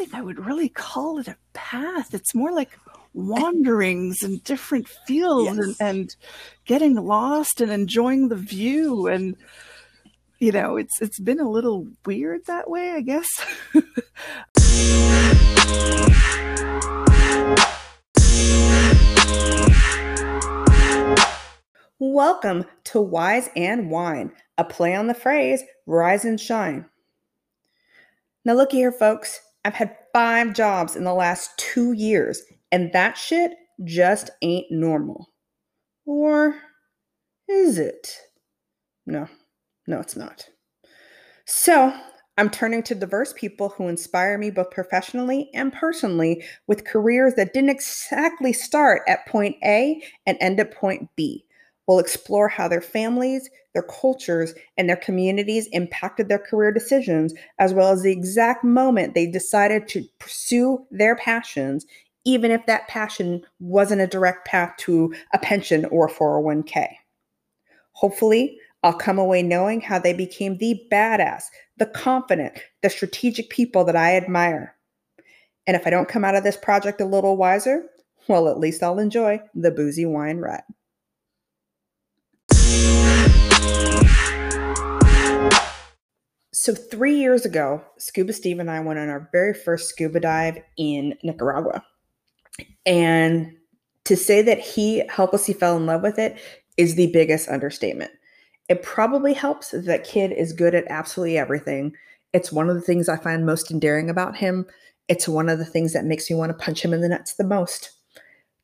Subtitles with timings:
[0.00, 2.14] think I would really call it a path.
[2.14, 2.70] It's more like
[3.12, 5.58] wanderings and different fields yes.
[5.58, 6.16] and, and
[6.64, 9.36] getting lost and enjoying the view and
[10.38, 13.26] you know it's it's been a little weird that way i guess
[21.98, 26.86] welcome to wise and wine a play on the phrase rise and shine
[28.44, 32.42] now look here folks i've had five jobs in the last two years
[32.72, 33.52] and that shit
[33.84, 35.30] just ain't normal.
[36.04, 36.56] Or
[37.48, 38.16] is it?
[39.06, 39.28] No,
[39.86, 40.48] no, it's not.
[41.46, 41.92] So
[42.38, 47.52] I'm turning to diverse people who inspire me both professionally and personally with careers that
[47.52, 51.44] didn't exactly start at point A and end at point B.
[51.90, 57.74] We'll explore how their families, their cultures, and their communities impacted their career decisions, as
[57.74, 61.86] well as the exact moment they decided to pursue their passions
[62.24, 66.86] even if that passion wasn't a direct path to a pension or 401k.
[67.94, 71.46] Hopefully, I'll come away knowing how they became the badass,
[71.78, 74.76] the confident, the strategic people that I admire.
[75.66, 77.86] And if I don't come out of this project a little wiser,
[78.28, 80.62] well, at least I'll enjoy the boozy wine ride.
[86.52, 90.58] So, three years ago, Scuba Steve and I went on our very first scuba dive
[90.76, 91.82] in Nicaragua.
[92.84, 93.56] And
[94.04, 96.38] to say that he helplessly fell in love with it
[96.76, 98.10] is the biggest understatement.
[98.68, 101.94] It probably helps that, kid is good at absolutely everything.
[102.32, 104.66] It's one of the things I find most endearing about him.
[105.08, 107.34] It's one of the things that makes me want to punch him in the nuts
[107.34, 107.90] the most.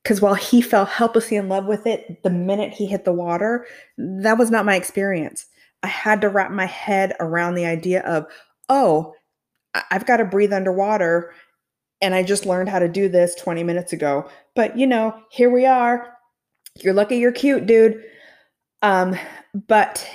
[0.06, 3.66] Because while he fell helplessly in love with it the minute he hit the water,
[3.98, 5.46] that was not my experience.
[5.82, 8.24] I had to wrap my head around the idea of,
[8.68, 9.14] oh,
[9.90, 11.34] I've got to breathe underwater
[12.00, 14.30] and I just learned how to do this 20 minutes ago.
[14.54, 16.14] But you know, here we are.
[16.80, 18.00] You're lucky you're cute, dude.
[18.82, 19.18] Um,
[19.66, 20.08] but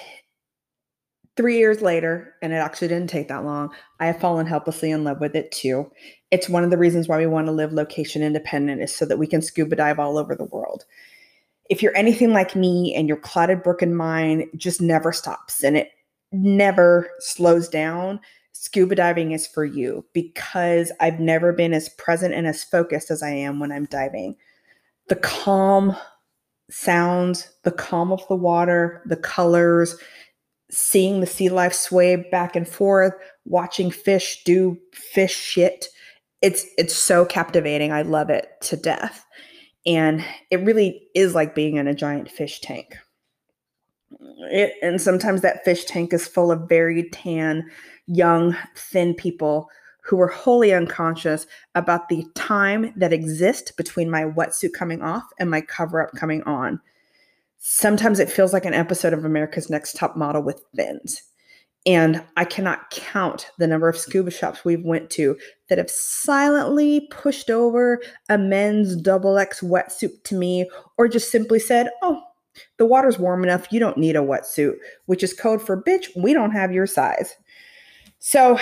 [1.35, 5.03] three years later, and it actually didn't take that long, I have fallen helplessly in
[5.03, 5.91] love with it too.
[6.31, 9.19] It's one of the reasons why we want to live location independent is so that
[9.19, 10.85] we can scuba dive all over the world.
[11.69, 15.77] If you're anything like me and your clouded brook and mind just never stops and
[15.77, 15.91] it
[16.31, 18.19] never slows down,
[18.53, 23.23] scuba diving is for you because I've never been as present and as focused as
[23.23, 24.35] I am when I'm diving.
[25.07, 25.95] The calm
[26.69, 29.97] sounds, the calm of the water, the colors,
[30.69, 33.13] seeing the sea life sway back and forth,
[33.45, 35.87] watching fish do fish shit.
[36.41, 37.91] It's it's so captivating.
[37.91, 39.25] I love it to death.
[39.85, 42.97] And it really is like being in a giant fish tank.
[44.51, 47.69] It, and sometimes that fish tank is full of very tan,
[48.07, 49.69] young, thin people
[50.03, 55.49] who were wholly unconscious about the time that exists between my wetsuit coming off and
[55.49, 56.79] my cover up coming on.
[57.59, 61.21] Sometimes it feels like an episode of America's Next Top Model with fins.
[61.85, 65.35] And I cannot count the number of scuba shops we've went to
[65.67, 71.57] that have silently pushed over a men's double X wetsuit to me or just simply
[71.57, 72.21] said, "Oh,
[72.77, 74.75] the water's warm enough, you don't need a wetsuit,"
[75.07, 77.35] which is code for bitch, we don't have your size.
[78.19, 78.59] So,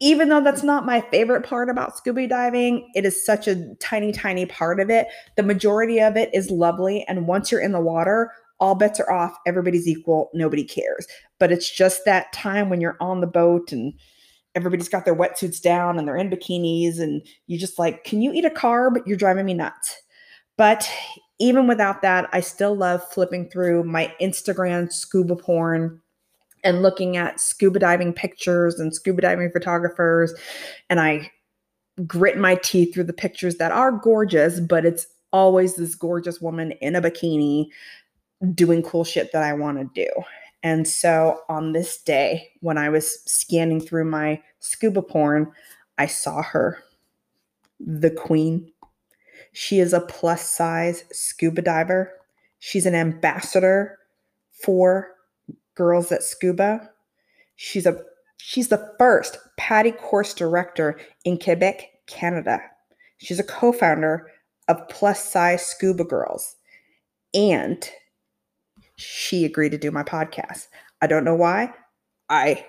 [0.00, 4.10] even though that's not my favorite part about scuba diving, it is such a tiny,
[4.10, 5.06] tiny part of it.
[5.36, 7.04] The majority of it is lovely.
[7.06, 8.32] And once you're in the water,
[8.64, 9.36] all bets are off.
[9.46, 10.30] Everybody's equal.
[10.32, 11.06] Nobody cares.
[11.38, 13.92] But it's just that time when you're on the boat and
[14.54, 18.32] everybody's got their wetsuits down and they're in bikinis and you're just like, can you
[18.32, 19.02] eat a carb?
[19.04, 19.94] You're driving me nuts.
[20.56, 20.90] But
[21.38, 26.00] even without that, I still love flipping through my Instagram scuba porn
[26.62, 30.32] and looking at scuba diving pictures and scuba diving photographers.
[30.88, 31.30] And I
[32.06, 36.72] grit my teeth through the pictures that are gorgeous, but it's always this gorgeous woman
[36.80, 37.66] in a bikini
[38.54, 40.10] doing cool shit that I want to do.
[40.62, 45.52] And so on this day, when I was scanning through my scuba porn,
[45.98, 46.82] I saw her,
[47.78, 48.72] the queen.
[49.52, 52.12] She is a plus size scuba diver.
[52.58, 53.98] She's an ambassador
[54.50, 55.10] for
[55.74, 56.90] Girls That Scuba.
[57.56, 58.02] She's a
[58.38, 62.60] she's the first PADI course director in Quebec, Canada.
[63.18, 64.30] She's a co-founder
[64.68, 66.56] of Plus Size Scuba Girls.
[67.32, 67.88] And
[68.96, 70.68] she agreed to do my podcast.
[71.00, 71.72] I don't know why.
[72.28, 72.64] I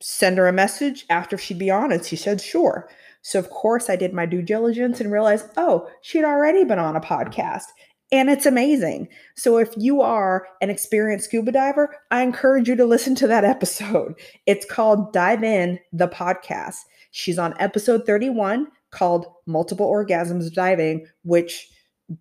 [0.00, 2.88] send her a message after she'd be on and she said sure.
[3.22, 6.96] So of course I did my due diligence and realized, oh, she'd already been on
[6.96, 7.64] a podcast
[8.12, 9.08] and it's amazing.
[9.36, 13.44] So if you are an experienced scuba diver, I encourage you to listen to that
[13.44, 14.14] episode.
[14.46, 16.76] It's called Dive In the Podcast.
[17.10, 21.70] She's on episode 31 called Multiple Orgasms Diving, which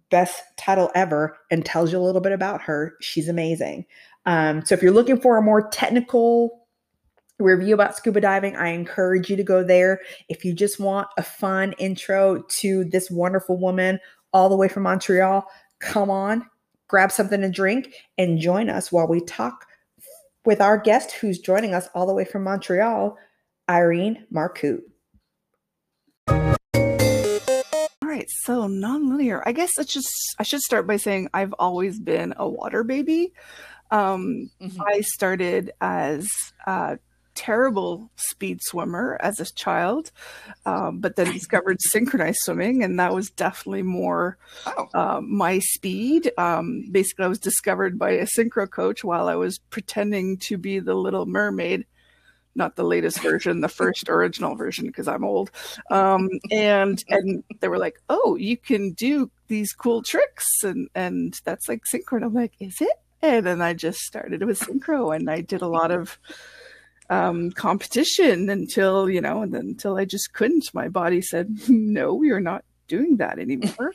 [0.10, 2.96] best title ever and tells you a little bit about her.
[3.02, 3.86] She's amazing.
[4.26, 6.68] Um, so if you're looking for a more technical
[7.40, 10.00] review about scuba diving, I encourage you to go there.
[10.30, 14.00] If you just want a fun intro to this wonderful woman
[14.34, 15.46] all the way from Montreal,
[15.80, 16.46] come on,
[16.88, 19.66] grab something to drink and join us while we talk
[20.46, 23.18] with our guest who's joining us all the way from Montreal,
[23.70, 24.82] Irene Marcoux.
[28.32, 29.42] Right, so nonlinear.
[29.46, 33.34] I guess it's just I should start by saying I've always been a water baby.
[33.90, 34.82] Um, mm-hmm.
[34.82, 36.28] I started as
[36.66, 36.98] a
[37.34, 40.12] terrible speed swimmer as a child,
[40.66, 44.88] um, but then discovered synchronized swimming, and that was definitely more oh.
[44.94, 46.32] uh, my speed.
[46.38, 50.80] Um, basically, I was discovered by a synchro coach while I was pretending to be
[50.80, 51.86] the Little Mermaid.
[52.54, 55.52] Not the latest version, the first original version, because I'm old.
[55.90, 61.40] Um, and and they were like, "Oh, you can do these cool tricks," and and
[61.46, 62.18] that's like synchro.
[62.18, 65.62] And I'm like, "Is it?" And then I just started with synchro, and I did
[65.62, 66.20] a lot of
[67.10, 70.74] um, competition until you know, and then until I just couldn't.
[70.74, 73.94] My body said, "No, we are not doing that anymore."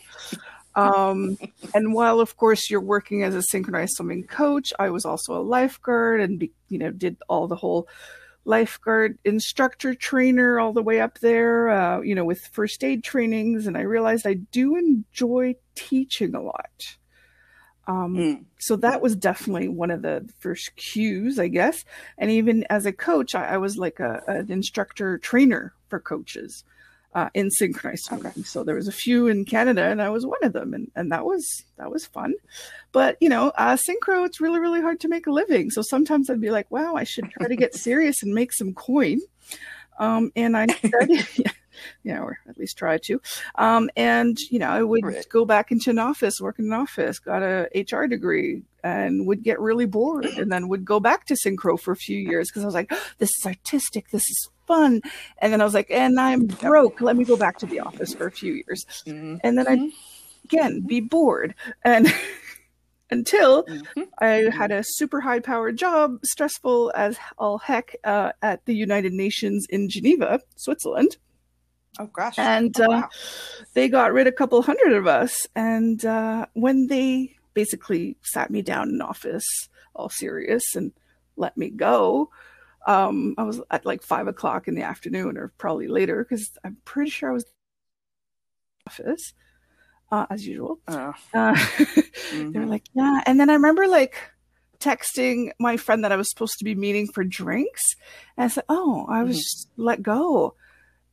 [0.77, 1.39] um,
[1.75, 5.43] and while, of course, you're working as a synchronized swimming coach, I was also a
[5.43, 7.89] lifeguard, and be, you know, did all the whole
[8.47, 13.67] lifeguard instructor trainer all the way up there, uh, you know, with first aid trainings.
[13.67, 16.97] And I realized I do enjoy teaching a lot.
[17.89, 18.45] Um, mm.
[18.59, 21.85] So that was definitely one of the first cues, I guess.
[22.19, 26.65] And even as a coach, I, I was like a, an instructor trainer for coaches
[27.17, 28.27] uh, in synchronized swimming.
[28.27, 28.43] Okay.
[28.43, 31.11] So there was a few in Canada, and I was one of them, and, and
[31.11, 32.35] that was that was fun.
[32.93, 35.71] But you know, uh, synchro, it's really really hard to make a living.
[35.71, 38.75] So sometimes I'd be like, wow, I should try to get serious and make some
[38.75, 39.21] coin.
[39.99, 41.53] Um, and I started, yeah,
[42.05, 43.19] yeah, or at least try to.
[43.55, 45.27] Um, and you know, I would right.
[45.31, 49.43] go back into an office, work in an office, got a HR degree, and would
[49.43, 52.63] get really bored, and then would go back to synchro for a few years because
[52.63, 55.01] I was like, oh, this is artistic, this is fun,
[55.39, 58.15] and then I was like, and I'm broke, let me go back to the office
[58.15, 59.37] for a few years, mm-hmm.
[59.43, 59.89] and then I mm-hmm.
[60.45, 61.55] again be bored
[61.85, 62.13] and.
[63.11, 64.03] until mm-hmm.
[64.19, 69.13] I had a super high powered job, stressful as all heck, uh, at the United
[69.13, 71.17] Nations in Geneva, Switzerland.
[71.99, 72.39] Oh gosh!
[72.39, 72.99] And oh, wow.
[72.99, 73.09] uh,
[73.75, 75.47] they got rid of a couple hundred of us.
[75.55, 79.47] And uh, when they basically sat me down in office,
[79.95, 80.93] all serious, and
[81.37, 82.31] let me go,
[82.87, 86.77] um, I was at like five o'clock in the afternoon, or probably later, because I'm
[86.85, 87.45] pretty sure I was
[88.87, 89.35] office
[90.11, 90.79] uh, as usual.
[90.89, 91.13] Oh.
[91.35, 92.51] Uh, mm-hmm.
[92.53, 93.21] They were like, yeah.
[93.27, 94.17] And then I remember like
[94.79, 97.83] texting my friend that I was supposed to be meeting for drinks,
[98.37, 99.83] and I said, "Oh, I was mm-hmm.
[99.83, 100.55] let go,"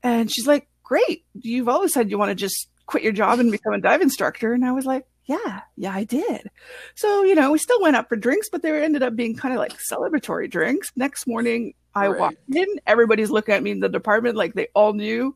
[0.04, 1.26] and she's like, great.
[1.34, 4.54] You've always said you want to just quit your job and become a dive instructor.
[4.54, 6.50] And I was like, yeah, yeah, I did.
[6.96, 9.54] So, you know, we still went out for drinks, but they ended up being kind
[9.54, 10.92] of like celebratory drinks.
[10.96, 12.20] Next morning, I right.
[12.20, 15.36] walked in, everybody's looking at me in the department like they all knew,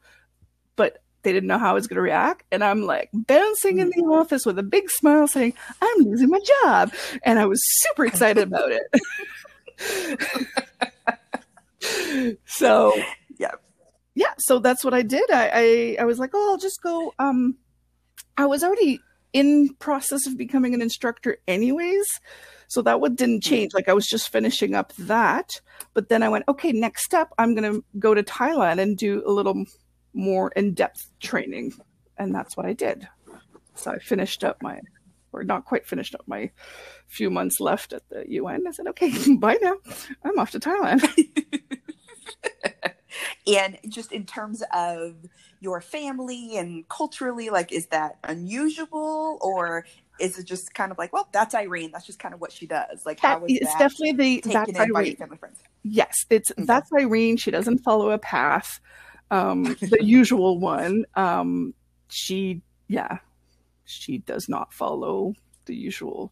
[0.76, 2.44] but they didn't know how I was going to react.
[2.52, 4.20] And I'm like bouncing in the mm.
[4.20, 6.94] office with a big smile saying, I'm losing my job.
[7.24, 8.84] And I was super excited about it.
[12.46, 12.94] so,
[13.38, 13.52] yeah,
[14.16, 15.30] yeah, so that's what I did.
[15.32, 17.14] I, I, I was like, oh, I'll just go.
[17.20, 17.56] Um,
[18.38, 19.00] I was already
[19.38, 22.08] in process of becoming an instructor anyways,
[22.68, 23.50] so that one didn't hmm.
[23.50, 23.72] change.
[23.76, 25.62] Like I was just finishing up that,
[25.94, 29.32] but then I went, okay, next step, I'm gonna go to Thailand and do a
[29.32, 29.64] little
[30.16, 31.74] more in depth training,
[32.18, 33.08] and that's what I did.
[33.76, 34.82] So I finished up my,
[35.32, 36.50] or not quite finished up my
[37.08, 38.66] few months left at the UN.
[38.68, 39.76] I said, okay, bye now.
[40.26, 41.08] I'm off to Thailand.
[43.48, 45.14] and just in terms of
[45.60, 49.86] your family and culturally like is that unusual or
[50.20, 52.66] is it just kind of like well that's irene that's just kind of what she
[52.66, 53.62] does like how is that?
[53.62, 55.16] it's definitely the that's irene.
[55.16, 56.64] family friends yes it's okay.
[56.64, 58.80] that's irene she doesn't follow a path
[59.32, 61.74] um the usual one um
[62.10, 63.20] she yeah
[63.86, 65.34] she does not follow
[65.66, 66.32] the usual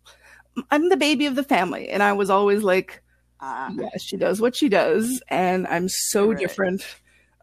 [0.71, 3.01] i'm the baby of the family and i was always like
[3.39, 6.37] uh, yeah, she does what she does, and I'm so right.
[6.37, 6.83] different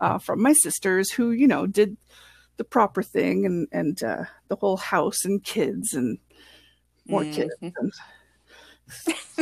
[0.03, 1.97] uh, from my sisters who, you know, did
[2.59, 6.19] the proper thing and and uh, the whole house and kids and
[7.07, 7.33] more mm-hmm.
[7.33, 7.55] kids.
[7.61, 7.93] And,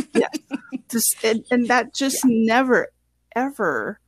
[0.14, 0.28] yeah,
[0.88, 2.54] just and, and that just yeah.
[2.54, 2.92] never
[3.34, 3.98] ever,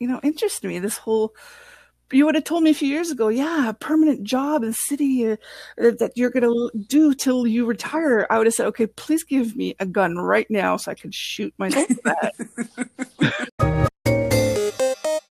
[0.00, 0.78] you know, interested me.
[0.78, 1.34] This whole
[2.10, 4.74] you would have told me a few years ago, yeah, a permanent job in the
[4.74, 5.36] city uh,
[5.76, 8.26] that you're going to do till you retire.
[8.28, 11.14] I would have said, okay, please give me a gun right now so I could
[11.14, 11.88] shoot myself.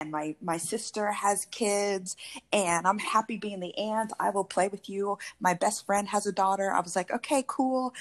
[0.10, 2.16] and my my sister has kids
[2.52, 6.26] and i'm happy being the aunt i will play with you my best friend has
[6.26, 7.94] a daughter i was like okay cool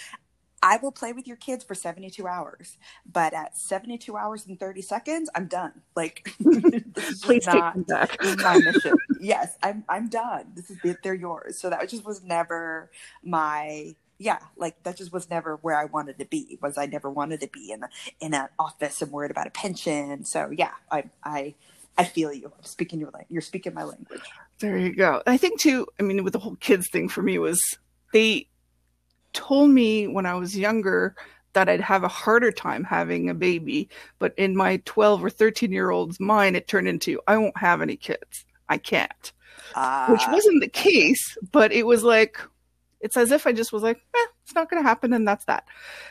[0.60, 2.78] I will play with your kids for 72 hours,
[3.12, 5.70] but at 72 hours and 30 seconds, I'm done.
[5.94, 7.46] Like, please take
[7.86, 8.18] back.
[8.20, 8.96] my mission.
[9.20, 10.46] yes, I'm, I'm done.
[10.56, 10.78] This is.
[11.04, 11.56] They're yours.
[11.56, 12.90] So that just was never
[13.22, 17.08] my, yeah, like that just was never where I wanted to be was I never
[17.08, 17.84] wanted to be in
[18.18, 20.24] in an office and worried about a pension.
[20.24, 21.54] So yeah, I, I,
[21.98, 22.52] I feel you.
[22.56, 23.30] I'm speaking your language.
[23.30, 24.22] You're speaking my language.
[24.60, 25.22] There you go.
[25.26, 27.60] I think too, I mean, with the whole kids thing for me was
[28.12, 28.48] they,
[29.32, 31.14] told me when I was younger
[31.52, 33.88] that I'd have a harder time having a baby.
[34.18, 37.80] But in my 12 or 13 year old's mind, it turned into, I won't have
[37.80, 38.44] any kids.
[38.68, 39.32] I can't.
[39.74, 42.38] Uh, Which wasn't the case, but it was like,
[43.00, 45.12] it's as if I just was like, eh, it's not going to happen.
[45.12, 45.64] And that's that.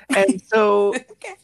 [0.10, 0.96] And so.
[1.12, 1.36] okay.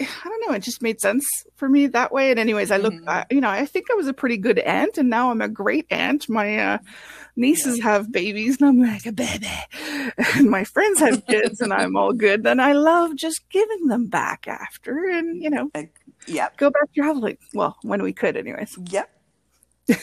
[0.00, 0.54] I, I, don't know.
[0.54, 1.26] It just made sense
[1.56, 2.30] for me that way.
[2.30, 3.34] And anyways, I look, mm-hmm.
[3.34, 5.86] you know, I think I was a pretty good aunt, and now I'm a great
[5.90, 6.28] aunt.
[6.28, 6.78] My uh,
[7.38, 7.84] nieces yeah.
[7.84, 9.48] have babies and I'm like a baby.
[10.34, 12.42] And my friends have kids and I'm all good.
[12.42, 15.70] Then I love just giving them back after and, you know,
[16.26, 17.38] yeah, go back traveling.
[17.54, 18.76] Well, when we could, anyways.
[18.90, 19.10] Yep.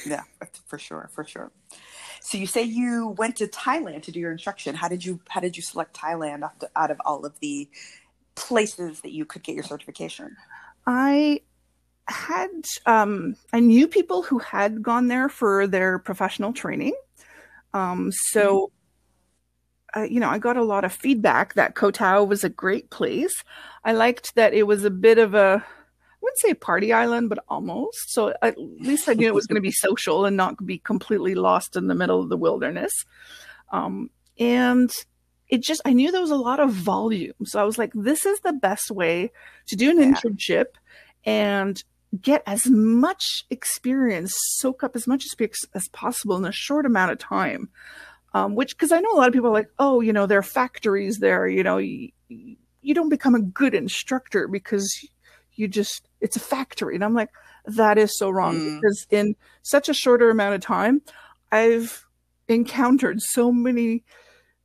[0.06, 0.24] yeah,
[0.68, 1.52] for sure, for sure.
[2.22, 4.74] So you say you went to Thailand to do your instruction.
[4.76, 7.70] How did you how did you select Thailand out of all of the
[8.36, 10.36] places that you could get your certification?
[10.86, 11.42] I
[12.08, 12.50] had
[12.86, 16.94] um, I knew people who had gone there for their professional training.
[17.74, 18.72] Um, so,
[19.96, 20.02] mm-hmm.
[20.02, 22.90] uh, you know, I got a lot of feedback that Koh Tao was a great
[22.90, 23.34] place.
[23.84, 27.44] I liked that it was a bit of a, I wouldn't say party island, but
[27.50, 28.14] almost.
[28.14, 31.36] So at least I knew it was going to be social and not be completely
[31.36, 32.92] lost in the middle of the wilderness.
[33.72, 34.92] Um, and
[35.48, 37.46] it just, I knew there was a lot of volume.
[37.46, 39.32] So I was like, this is the best way
[39.68, 40.14] to do an yeah.
[40.14, 40.66] internship
[41.26, 41.84] and
[42.22, 47.12] get as much experience, soak up as much experience as possible in a short amount
[47.12, 47.70] of time.
[48.34, 50.40] Um, which, because I know a lot of people are like, oh, you know, there
[50.40, 54.90] are factories there, you know, you, you don't become a good instructor because
[55.54, 56.96] you just, it's a factory.
[56.96, 57.30] And I'm like,
[57.66, 58.82] that is so wrong mm.
[58.82, 61.02] because in such a shorter amount of time,
[61.52, 62.06] I've
[62.50, 64.04] encountered so many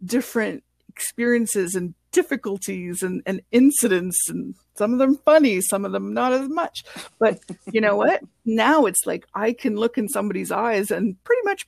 [0.04, 6.12] different experiences and difficulties and, and incidents and some of them funny some of them
[6.12, 6.84] not as much.
[7.18, 7.38] But
[7.72, 8.22] you know what?
[8.44, 11.66] Now it's like i can look in somebody's eyes and pretty much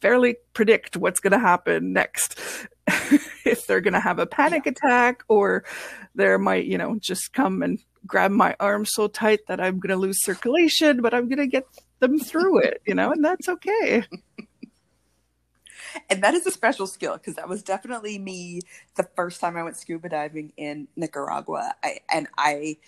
[0.00, 2.38] fairly predict what's going to happen next.
[3.46, 5.64] If they're going to have a panic attack or
[6.14, 9.90] there might you know just come and grab my arm so tight that i'm going
[9.90, 11.64] to lose circulation but i'm going to get
[12.00, 14.04] them through it you know and that's okay
[16.10, 18.60] and that is a special skill because that was definitely me
[18.96, 21.74] the first time I went scuba diving in Nicaragua.
[21.82, 22.78] I, and I,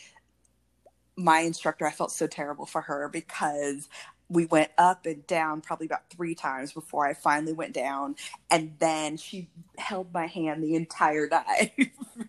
[1.17, 3.89] my instructor, I felt so terrible for her because
[4.29, 8.17] we went up and down probably about three times before I finally went down.
[8.51, 11.71] And then she held my hand the entire dive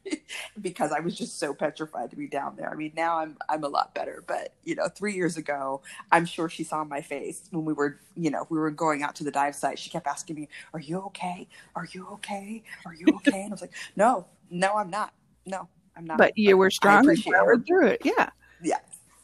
[0.62, 2.70] because I was just so petrified to be down there.
[2.70, 6.26] I mean, now I'm I'm a lot better, but you know, three years ago, I'm
[6.26, 9.24] sure she saw my face when we were, you know, we were going out to
[9.24, 9.80] the dive site.
[9.80, 11.48] She kept asking me, "Are you okay?
[11.76, 12.64] Are you okay?
[12.86, 15.14] Are you okay?" And I was like, "No, no, I'm not.
[15.46, 18.02] No, I'm not." But you were strong and powered through it.
[18.04, 18.30] Yeah.
[18.62, 18.78] Yeah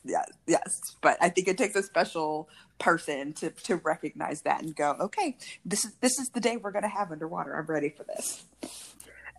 [0.03, 0.79] yes, yes.
[1.01, 5.37] But I think it takes a special person to to recognize that and go, okay,
[5.65, 7.53] this is this is the day we're going to have underwater.
[7.53, 8.45] I'm ready for this.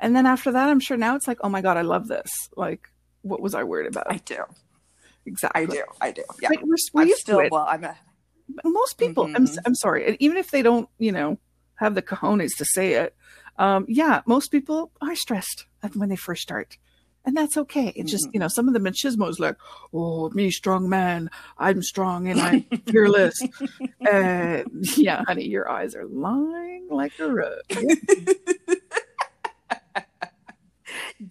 [0.00, 2.30] And then after that, I'm sure now it's like, oh my god, I love this.
[2.56, 2.88] Like,
[3.22, 4.06] what was I worried about?
[4.10, 4.42] I do.
[5.26, 5.62] Exactly.
[5.62, 5.82] I do.
[6.00, 6.22] I do.
[6.42, 6.50] Yeah.
[6.50, 7.66] Like, we're, we're still well.
[7.68, 7.96] I'm a.
[8.64, 9.26] Most people.
[9.26, 9.36] Mm-hmm.
[9.36, 9.48] I'm.
[9.66, 10.06] I'm sorry.
[10.06, 11.38] And even if they don't, you know,
[11.76, 13.14] have the cojones to say it,
[13.58, 16.76] um, yeah, most people are stressed when they first start
[17.24, 17.92] and that's okay.
[17.96, 18.34] It's just, mm-hmm.
[18.34, 19.56] you know, some of the machismo is like,
[19.92, 23.40] oh, me strong man, I'm strong and I'm fearless.
[24.06, 24.62] uh,
[24.96, 27.60] yeah, honey, your eyes are lying like a rug.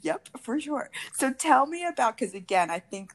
[0.01, 0.89] yep, for sure.
[1.13, 3.11] So tell me about because again, I think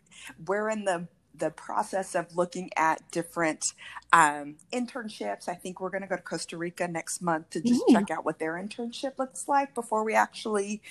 [0.46, 3.64] we're in the the process of looking at different
[4.12, 5.48] um, internships.
[5.48, 7.92] I think we're going to go to Costa Rica next month to just mm.
[7.92, 10.82] check out what their internship looks like before we actually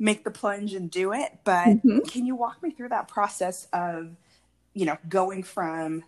[0.00, 1.38] make the plunge and do it.
[1.44, 2.00] But mm-hmm.
[2.00, 4.16] can you walk me through that process of,
[4.72, 6.02] you know, going from,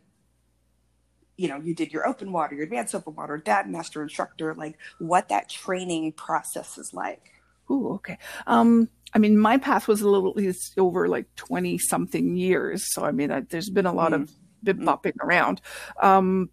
[1.36, 4.78] you know, you did your open water, your advanced open water, dad master instructor, like
[4.98, 7.32] what that training process is like?
[7.70, 8.18] Ooh, okay.
[8.46, 12.92] Um, I mean, my path was a little it's over like 20 something years.
[12.94, 14.22] So, I mean, I, there's been a lot mm-hmm.
[14.22, 14.32] of
[14.64, 14.84] bit mm.
[14.84, 15.26] bopping mm-hmm.
[15.26, 15.60] around.
[16.00, 16.48] Um,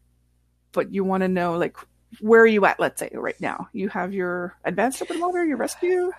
[0.73, 1.77] but you want to know, like,
[2.19, 3.69] where are you at, let's say, right now?
[3.71, 6.11] You have your advanced open water, your rescue?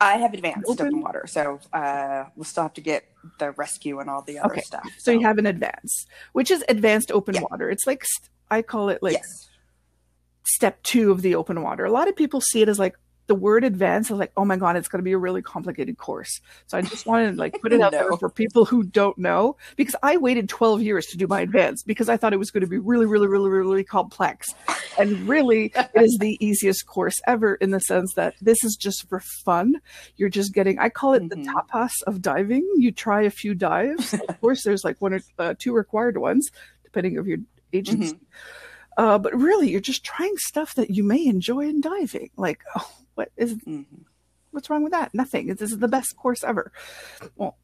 [0.00, 1.00] I have advanced open, Open?
[1.00, 3.04] water, so uh, we'll still have to get
[3.38, 4.60] the rescue and all the other Okay.
[4.62, 4.88] stuff.
[4.98, 7.42] So you have an advance, which is advanced open Yeah.
[7.50, 7.70] water.
[7.70, 8.04] It's like
[8.50, 9.48] I call it like yes,
[10.46, 11.84] step two of the open water.
[11.84, 14.56] A lot of people see it as like the word advanced is like, oh my
[14.56, 16.40] god, it's going to be a really complicated course.
[16.66, 19.56] So I just wanted to like put it out there for people who don't know
[19.76, 22.60] because I waited 12 years to do my advanced because I thought it was going
[22.62, 24.48] to be really, really, really, really complex.
[24.98, 29.08] And really, it is the easiest course ever in the sense that this is just
[29.08, 29.74] for fun.
[30.16, 31.30] You're just getting, I call it Mhm.
[31.30, 32.68] the tapas of diving.
[32.76, 34.12] You try a few dives.
[34.14, 36.50] of course, there's like one or uh, two required ones,
[36.84, 37.38] depending of your
[37.72, 38.18] agency.
[38.96, 42.30] Uh, but really, you're just trying stuff that you may enjoy in diving.
[42.36, 43.86] Like, oh, what is Mhm.
[44.50, 45.14] what's wrong with that?
[45.14, 45.46] Nothing.
[45.48, 46.72] This is the best course ever.
[47.36, 47.56] Well,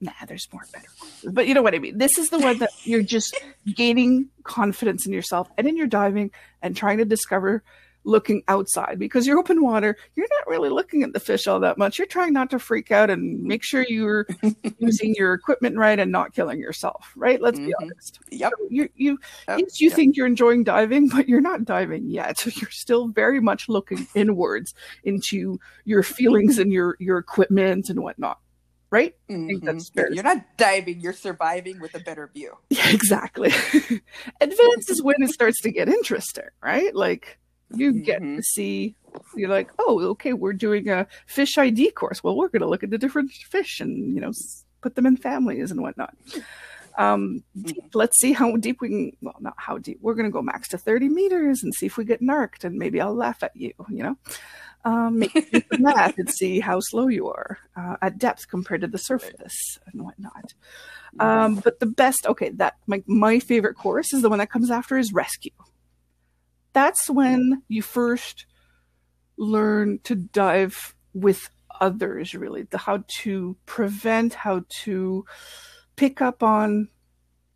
[0.00, 1.32] nah, there's more better courses.
[1.32, 1.98] But you know what I mean.
[1.98, 3.36] This is the one that you're just
[3.74, 6.30] gaining confidence in yourself and in your diving
[6.62, 7.62] and trying to discover
[8.08, 11.76] looking outside because you're open water you're not really looking at the fish all that
[11.78, 14.26] much you're trying not to freak out and make sure you're
[14.78, 17.82] using your equipment right and not killing yourself right let's be Mhm.
[17.82, 18.52] honest Yep.
[18.58, 19.58] So you you Yep.
[19.60, 19.96] yes, you Yep.
[19.96, 22.38] think you're enjoying diving, but you're not diving yet.
[22.38, 24.74] So you're still very much looking inwards
[25.04, 28.38] into your feelings and your your equipment and whatnot.
[28.90, 29.14] Right?
[29.30, 29.94] Mhm.
[29.94, 32.52] fair You're not diving; you're surviving with a better view.
[32.70, 33.48] Yeah, exactly.
[34.40, 36.94] Advance is when it starts to get interesting, right?
[36.94, 37.38] Like
[37.74, 38.36] you get Mhm.
[38.36, 38.94] to see
[39.34, 42.22] you're like, oh, okay, we're doing a fish ID course.
[42.22, 44.32] Well, we're going to look at the different fish and you know
[44.80, 46.14] put them in families and whatnot.
[46.96, 49.12] Um, deep, let's see how deep we can.
[49.22, 49.98] Well, not how deep.
[50.00, 52.76] We're going to go max to thirty meters and see if we get narked, and
[52.76, 53.72] maybe I'll laugh at you.
[53.88, 54.18] You know,
[54.84, 58.88] um, do the math and see how slow you are uh, at depth compared to
[58.88, 60.54] the surface and whatnot.
[61.20, 64.70] Um, but the best, okay, that my my favorite course is the one that comes
[64.70, 65.52] after is rescue.
[66.72, 68.46] That's when you first
[69.36, 75.24] learn to dive with others, really, the how to prevent, how to
[75.96, 76.88] pick up on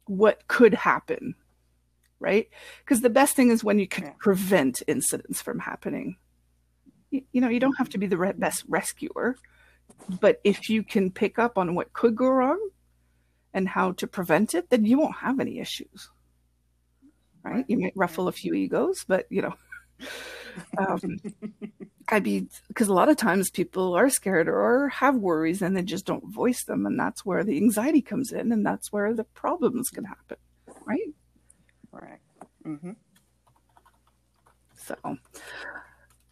[0.06, 1.34] what could happen,
[2.18, 2.48] right?
[2.80, 6.16] Because the best thing is when you can prevent incidents from happening.
[7.10, 9.36] You, you know, you don't have to be the re- best rescuer,
[10.20, 12.70] but if you can pick up on what could go wrong
[13.54, 16.10] and how to prevent it, then you won't have any issues.
[17.42, 17.64] Right?
[17.68, 19.54] You might ruffle a few egos, but you know,
[20.78, 21.20] um,
[22.08, 25.82] I mean, because a lot of times people are scared or have worries and they
[25.82, 29.24] just don't voice them, and that's where the anxiety comes in, and that's where the
[29.24, 30.36] problems can happen.
[30.86, 31.14] Right?
[31.90, 32.20] Right.
[32.64, 32.92] Mm-hmm.
[34.76, 34.96] So,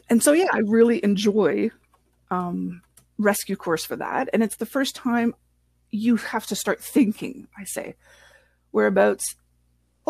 [0.08, 1.70] and so, yeah, I really enjoy
[2.30, 2.82] um,
[3.18, 4.28] rescue course for that.
[4.32, 5.34] And it's the first time
[5.90, 7.94] you have to start thinking, I say,
[8.72, 9.36] whereabouts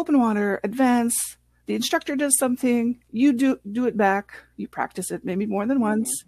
[0.01, 1.37] open water, advance,
[1.67, 5.79] the instructor does something, you do do it back, you practice it maybe more than
[5.79, 6.25] once,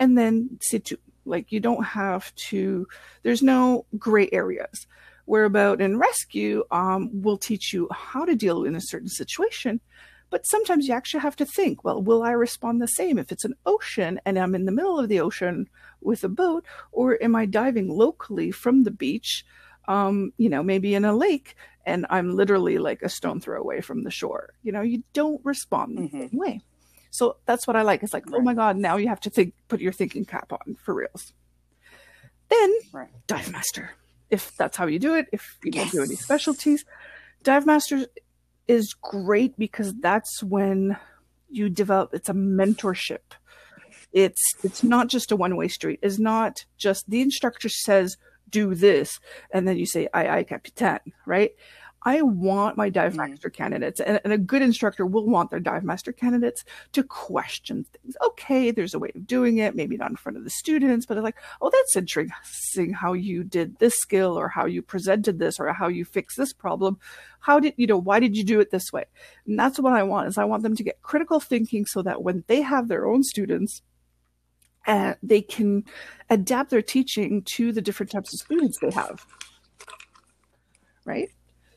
[0.00, 0.96] and then situ.
[1.24, 2.86] Like you don't have to,
[3.22, 4.86] there's no gray areas.
[5.24, 9.80] Whereabout in rescue, um, will teach you how to deal in a certain situation,
[10.28, 13.44] but sometimes you actually have to think, well, will I respond the same if it's
[13.44, 15.68] an ocean and I'm in the middle of the ocean
[16.00, 19.44] with a boat, or am I diving locally from the beach,
[19.88, 23.80] um, you know, maybe in a lake, and I'm literally like a stone throw away
[23.80, 24.50] from the shore?
[24.62, 26.30] You know, you don't respond the Mhm.
[26.30, 26.60] same way.
[27.10, 28.02] So that's what I like.
[28.02, 30.76] It's like, oh my God, now you have to think, put your thinking cap on
[30.82, 31.32] for reals.
[32.50, 33.08] Then Right.
[33.26, 33.90] dive master,
[34.30, 35.26] if that's how you do it.
[35.32, 36.84] If you don't do any specialties,
[37.42, 38.06] dive master
[38.68, 40.96] is great because that's when
[41.48, 42.12] you develop.
[42.12, 43.34] It's a mentorship.
[44.12, 46.00] It's it's not just a one way street.
[46.02, 48.16] It's not just the instructor says
[48.58, 49.08] do this
[49.52, 51.52] and then you say aye aye capitaine, right?
[52.14, 53.30] I want my dive Mhm.
[53.30, 56.60] master candidates, and, and a good instructor will want their dive master candidates
[56.92, 58.14] to question things.
[58.28, 61.20] Okay, there's a way of doing it, maybe not in front of the students, but
[61.28, 65.72] like, oh, that's interesting how you did this skill, or how you presented this, or
[65.72, 66.92] how you fixed this problem.
[67.40, 67.98] How did you know?
[68.08, 69.04] Why did you do it this way?
[69.46, 70.28] And that's what I want.
[70.28, 73.24] Is I want them to get critical thinking so that when they have their own
[73.24, 73.82] students,
[74.86, 75.84] uh, they can
[76.30, 79.24] adapt their teaching to the different types of students they have.
[81.04, 81.28] Right.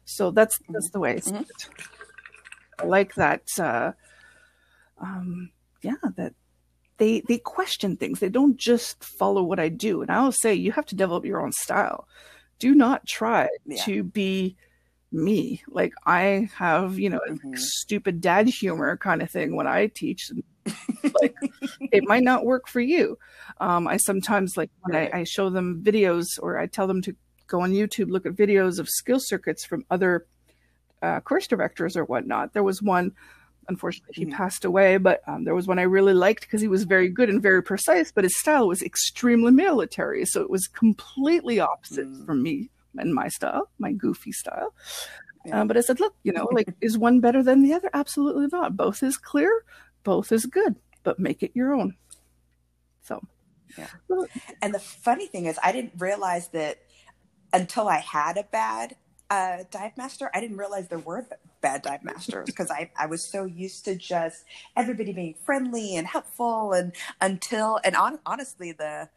[0.05, 1.15] So that's that's the way.
[1.17, 1.41] Mhm.
[1.41, 1.69] it.
[2.79, 3.43] I like that.
[3.59, 3.91] Uh,
[4.99, 6.33] um, yeah, that
[6.97, 8.19] they they question things.
[8.19, 10.01] They don't just follow what I do.
[10.01, 12.07] And I will say you have to develop your own style.
[12.57, 13.81] Do not try Yeah.
[13.83, 14.57] to be
[15.11, 15.63] me.
[15.67, 17.55] Like I have, you know, Mhm.
[17.55, 20.31] stupid dad humor kind of thing when I teach.
[21.21, 21.35] Like
[21.91, 23.17] it might not work for you.
[23.59, 25.13] Um, I sometimes like when Right.
[25.13, 27.15] I, I show them videos or I tell them to
[27.47, 30.27] go on YouTube, look at videos of skill circuits from other
[31.01, 32.53] uh, course directors or whatnot.
[32.53, 33.13] There was one
[33.69, 34.31] unfortunately he Mhm.
[34.31, 37.29] passed away, but um, there was one I really liked because he was very good
[37.29, 42.25] and very precise, but his style was extremely military, so it was completely opposite Mm.
[42.25, 44.73] from me and my style, my goofy style.
[45.45, 45.61] Yeah.
[45.61, 47.89] Um, but I said, look, you know, like is one better than the other?
[47.93, 48.75] Absolutely not.
[48.75, 49.63] Both is clear,
[50.03, 51.95] both is good, but make it your own.
[53.01, 53.21] So,
[53.77, 53.87] Yeah.
[54.61, 56.79] And the funny thing is, I didn't realize that
[57.53, 58.95] until I had a bad
[59.29, 60.29] uh, dive master.
[60.33, 61.27] I didn't realize there were
[61.61, 64.43] bad dive masters because I, I was so used to just
[64.75, 66.73] everybody being friendly and helpful.
[66.73, 69.09] And until, and on, honestly, the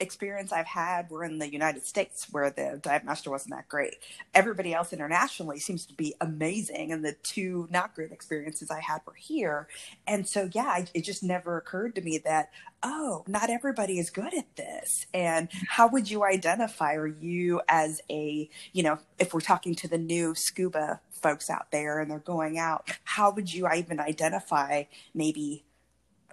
[0.00, 3.96] experience I've had were in the United States where the dive master wasn't that great.
[4.34, 6.92] Everybody else internationally seems to be amazing.
[6.92, 9.68] And the two not great experiences I had were here.
[10.06, 12.50] And so, yeah, it just never occurred to me that,
[12.82, 15.06] oh, not everybody is good at this.
[15.14, 19.88] And how would you identify, or you as a, you know, if we're talking to
[19.88, 24.84] the new scuba folks out there and they're going out, how would you even identify
[25.14, 25.64] maybe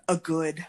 [0.08, 0.65] a good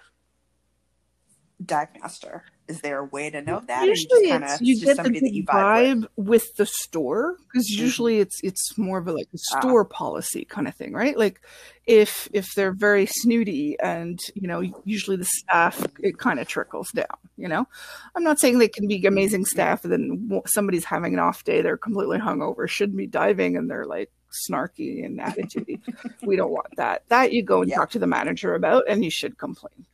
[1.65, 2.45] dive master?
[2.73, 3.87] Is there a way to know that?
[3.87, 6.05] Usually, kinda- it's, you just get the you vibe with?
[6.05, 7.79] vibe with the store because Mhm.
[7.81, 9.61] usually it's it's more of a like a Ah.
[9.61, 11.17] store policy kind of thing, right?
[11.17, 11.41] Like
[11.87, 16.91] if if they're very snooty and you know usually the staff it kind of trickles
[16.93, 17.07] down.
[17.37, 17.67] You know,
[18.15, 21.61] I'm not saying they can be amazing staff and then somebody's having an off day,
[21.63, 24.11] they're completely hungover, shouldn't be diving, and they're like
[24.49, 25.81] snarky and attitude.
[26.23, 27.03] we don't want that.
[27.09, 27.77] That you go and Yeah.
[27.77, 29.85] talk to the manager about, and you should complain.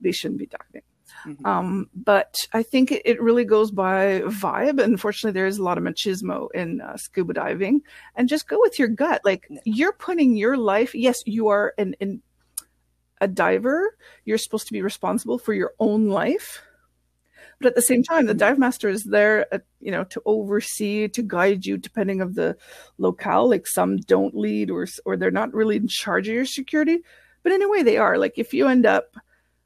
[0.00, 0.82] They shouldn't be diving.
[1.26, 1.46] Mhm.
[1.46, 4.82] Um, but I think it, it really goes by vibe.
[4.82, 7.82] Unfortunately, there is a lot of machismo in uh, scuba diving,
[8.16, 9.20] and just go with your gut.
[9.24, 10.94] Like you're putting your life.
[10.94, 12.22] Yes, you are an, an
[13.20, 13.96] a diver.
[14.24, 16.62] You're supposed to be responsible for your own life,
[17.60, 21.08] but at the same time, the dive master is there, uh, you know, to oversee,
[21.08, 22.56] to guide you, depending of the
[22.98, 23.48] locale.
[23.48, 26.98] Like some don't lead, or or they're not really in charge of your security,
[27.42, 28.16] but in a way they are.
[28.18, 29.16] Like if you end up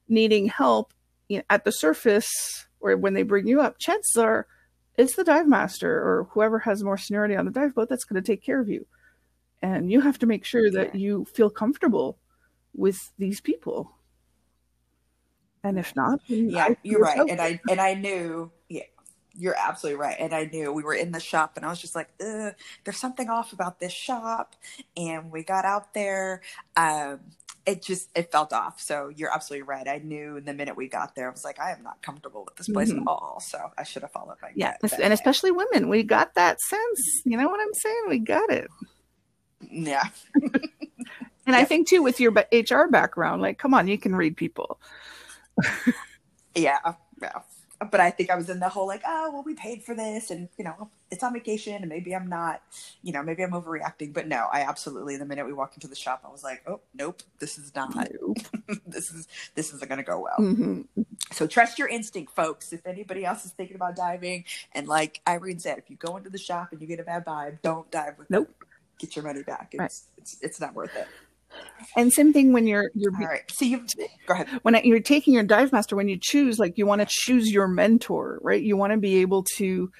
[0.08, 0.92] needing help
[1.28, 2.30] you know, at the surface
[2.80, 4.46] or when they bring you up, chances are
[4.96, 8.22] it's the dive master or whoever has more seniority on the dive boat that's going
[8.22, 8.86] to take care of you.
[9.62, 12.18] And you have to make sure that you feel comfortable
[12.74, 13.92] with these people.
[15.62, 17.18] And if not, Yeah, you're right.
[17.18, 18.82] And I and I knew, yeah,
[19.32, 20.16] you're absolutely right.
[20.18, 23.30] And I knew we were in the shop, and I was just like, there's something
[23.30, 24.54] off about this shop.
[24.96, 26.42] And we got out there,
[26.76, 27.20] um,
[27.66, 28.80] it just it felt off.
[28.80, 29.86] So you're absolutely right.
[29.88, 32.56] I knew the minute we got there, I was like, I am not comfortable with
[32.56, 33.02] this place Mhm.
[33.02, 33.40] at all.
[33.40, 37.22] So I should have followed my yeah, gut and especially women, we got that sense.
[37.24, 38.04] You know what I'm saying?
[38.08, 38.68] We got it.
[39.60, 40.04] yeah,
[41.46, 44.80] And I think too, with your HR background, like, come on, you can read people.
[46.54, 46.78] yeah,
[47.20, 47.40] yeah.
[47.90, 50.30] But I think I was in the whole like, oh, well, we paid for this,
[50.30, 52.62] and you know, it's on vacation, and maybe I'm not,
[53.02, 54.12] you know, maybe I'm overreacting.
[54.14, 55.16] But no, I absolutely.
[55.16, 57.94] The minute we walked into the shop, I was like, oh, nope, this is not.
[58.20, 58.38] Nope.
[58.86, 60.36] this is this isn't going to go well.
[60.38, 60.86] Mhm.
[61.32, 62.72] So trust your instinct, folks.
[62.72, 66.30] If anybody else is thinking about diving, and like Irene said, if you go into
[66.30, 68.46] the shop and you get a bad vibe, don't dive with Nope.
[68.46, 68.68] them.
[68.98, 69.68] Get your money back.
[69.72, 69.92] It's Right.
[70.18, 71.08] it's it's not worth it.
[71.96, 73.50] And same thing when you're you're All right.
[73.50, 73.86] So you
[74.26, 74.48] go ahead.
[74.62, 77.68] when you're taking your dive master when you choose like you want to choose your
[77.68, 78.62] mentor right?
[78.62, 79.90] You want to be able to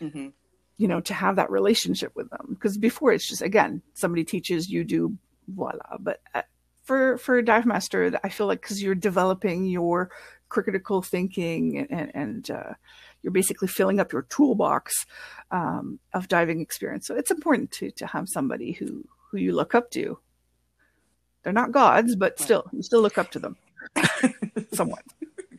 [0.00, 0.28] hmm
[0.76, 2.46] you know to have that relationship with them.
[2.50, 5.16] Because before it's just again somebody teaches you do
[5.48, 5.96] voila.
[5.98, 6.42] But uh,
[6.84, 10.10] for for a dive master i feel like because you're developing your
[10.50, 12.74] critical thinking and and uh,
[13.22, 15.06] you're basically filling up your toolbox
[15.50, 17.06] um, of diving experience.
[17.06, 20.18] So it's important to to have somebody who who you look up to
[21.44, 22.40] they're not gods but Right.
[22.40, 23.56] still you still look up to them
[24.72, 25.04] somewhat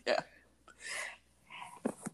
[0.08, 0.22] Yeah.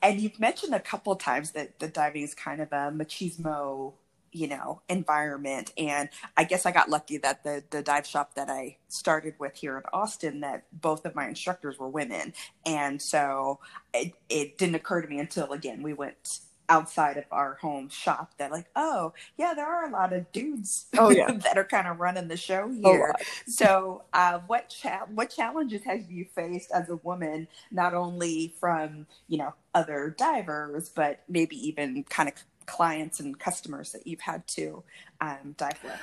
[0.02, 3.96] And you've mentioned a couple of times that the diving is kind of a machismo,
[4.32, 5.74] you know, environment.
[5.78, 9.58] And I guess I got lucky that the the dive shop that I started with
[9.58, 12.34] here in Austin, that both of my instructors were women,
[12.66, 13.60] and so
[13.94, 18.34] it it didn't occur to me until again we went outside of our home shop
[18.38, 21.32] that like oh yeah there are a lot of dudes Oh, yeah.
[21.44, 23.14] that are kind of running the show here
[23.48, 29.08] so, uh, what cha- what challenges have you faced as a woman, not only from
[29.28, 34.46] you know other divers, but maybe even kind of clients and customers that you've had
[34.48, 34.84] to
[35.22, 36.00] um, dive with?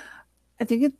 [0.60, 0.92] I think it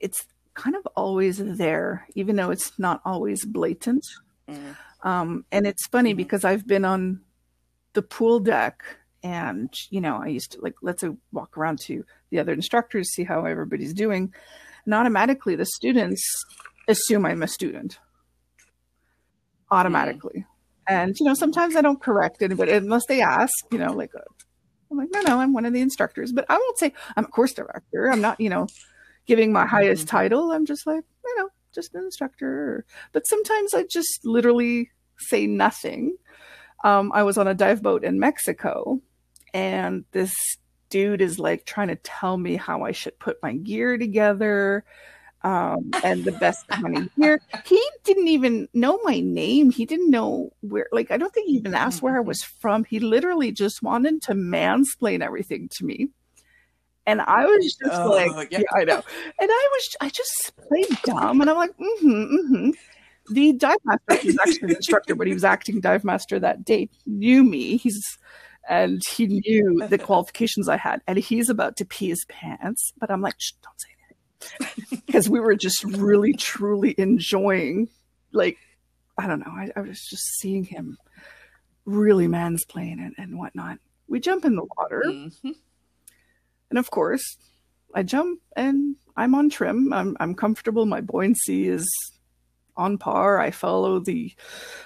[0.00, 4.04] it's kind of always there, even though it's not always blatant.
[4.48, 4.76] Mm.
[5.02, 6.18] Um, and it's funny Mhm.
[6.18, 7.20] because I've been on
[7.94, 8.82] the pool deck,
[9.22, 13.10] and you know, I used to like let's say walk around to the other instructors,
[13.12, 14.32] see how everybody's doing,
[14.84, 16.22] and automatically the students
[16.88, 17.98] assume I'm a student
[19.70, 20.44] automatically.
[20.86, 23.52] And you know, sometimes I don't correct anybody unless they ask.
[23.70, 24.10] You know, like
[24.90, 27.28] I'm like, no, no, I'm one of the instructors, but I won't say I'm a
[27.28, 28.10] course director.
[28.10, 28.66] I'm not, you know,
[29.26, 30.10] giving my highest Mhm.
[30.10, 30.52] title.
[30.52, 32.84] I'm just like, you know, just an instructor.
[33.12, 36.16] But sometimes I just literally say nothing.
[36.84, 39.00] Um, I was on a dive boat in Mexico,
[39.52, 40.34] and this
[40.90, 44.84] dude is like trying to tell me how I should put my gear together
[45.42, 47.40] um, and the best kind of gear.
[47.64, 49.70] He didn't even know my name.
[49.70, 52.84] He didn't know where, like, I don't think he even asked where I was from.
[52.84, 56.08] He literally just wanted to mansplain everything to me.
[57.06, 58.60] And I was just Oh, like, yeah.
[58.60, 59.02] yeah, I know.
[59.38, 61.42] And I was, I just played dumb.
[61.42, 62.70] And I'm like, mm hmm, mm hmm.
[63.30, 66.64] The dive master, he was actually an instructor, but he was acting dive master that
[66.64, 67.76] day, knew me.
[67.78, 68.00] He's,
[68.68, 71.00] and he knew the qualifications I had.
[71.06, 72.92] And he's about to pee his pants.
[72.98, 75.02] But I'm like, Shh, don't say anything.
[75.06, 77.88] Because we were just really, truly enjoying,
[78.32, 78.58] like,
[79.16, 79.52] I don't know.
[79.52, 80.98] I, I was just seeing him
[81.86, 83.78] really mansplain and, and whatnot.
[84.08, 85.02] We jump in the water.
[85.06, 85.54] Mhm.
[86.70, 87.36] And of course,
[87.94, 89.92] I jump and I'm on trim.
[89.92, 90.86] I'm I'm comfortable.
[90.86, 91.86] My buoyancy is
[92.76, 93.38] on par.
[93.38, 94.32] I follow the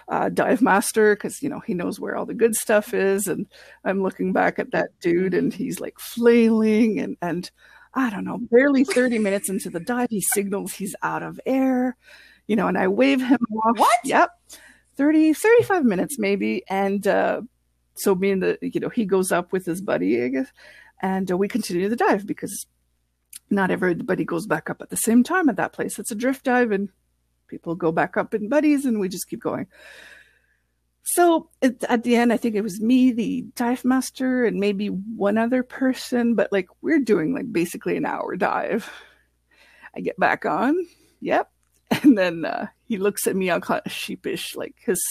[0.09, 3.27] uh, dive master because you know he knows where all the good stuff is.
[3.27, 3.47] And
[3.85, 7.51] I'm looking back at that dude, and he's like flailing and and
[7.95, 8.39] I don't know.
[8.39, 11.97] Barely 30 minutes into the dive, he signals he's out of air.
[12.47, 13.79] You know, and I wave him off.
[13.79, 13.99] What?
[14.05, 14.31] Yep.
[14.97, 16.63] 30, 35 minutes maybe.
[16.69, 17.43] And uh,
[17.95, 20.49] so me and the, you know, he goes up with his buddy, I guess
[21.01, 22.67] and uh, we continue the dive because
[23.51, 25.99] not everybody goes back up at the same time at that place.
[25.99, 26.91] It's a drift dive, and
[27.49, 29.67] people go back up in buddies, and we just keep going.
[31.03, 34.89] So it, at the end, I think it was me, the dive master, and maybe
[34.89, 38.91] one other person, but like we're doing like basically an hour dive.
[39.97, 40.77] I get back on,
[41.21, 41.51] yep,
[42.03, 45.03] and then uh, he looks at me all kind of sheepish, like his,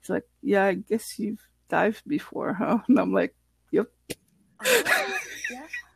[0.00, 3.34] he's like, "Yeah, I guess you've dived before, huh?" And I'm like,
[3.72, 3.82] yeah,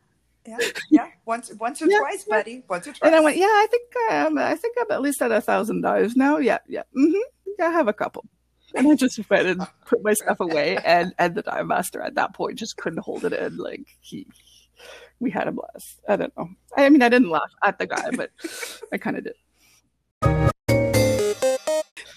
[0.45, 0.57] yeah,
[0.91, 1.07] yeah.
[1.25, 2.37] Once, once or Yeah, twice, yeah.
[2.37, 2.63] buddy.
[2.69, 2.99] Once or twice.
[3.03, 5.81] And I went, yeah, I think I'm, I think I'm at least at a thousand
[5.81, 6.37] dives now.
[6.37, 7.11] Yeah, yeah, hmm
[7.57, 8.25] yeah, I have a couple.
[8.75, 12.15] And I just went and put my stuff away, and and the dive master at
[12.15, 13.57] that point just couldn't hold it in.
[13.57, 14.27] Like he,
[15.19, 16.01] we had a blast.
[16.09, 16.49] I don't know.
[16.75, 18.31] I mean, I didn't laugh at the guy, but
[18.91, 19.35] I kind of did.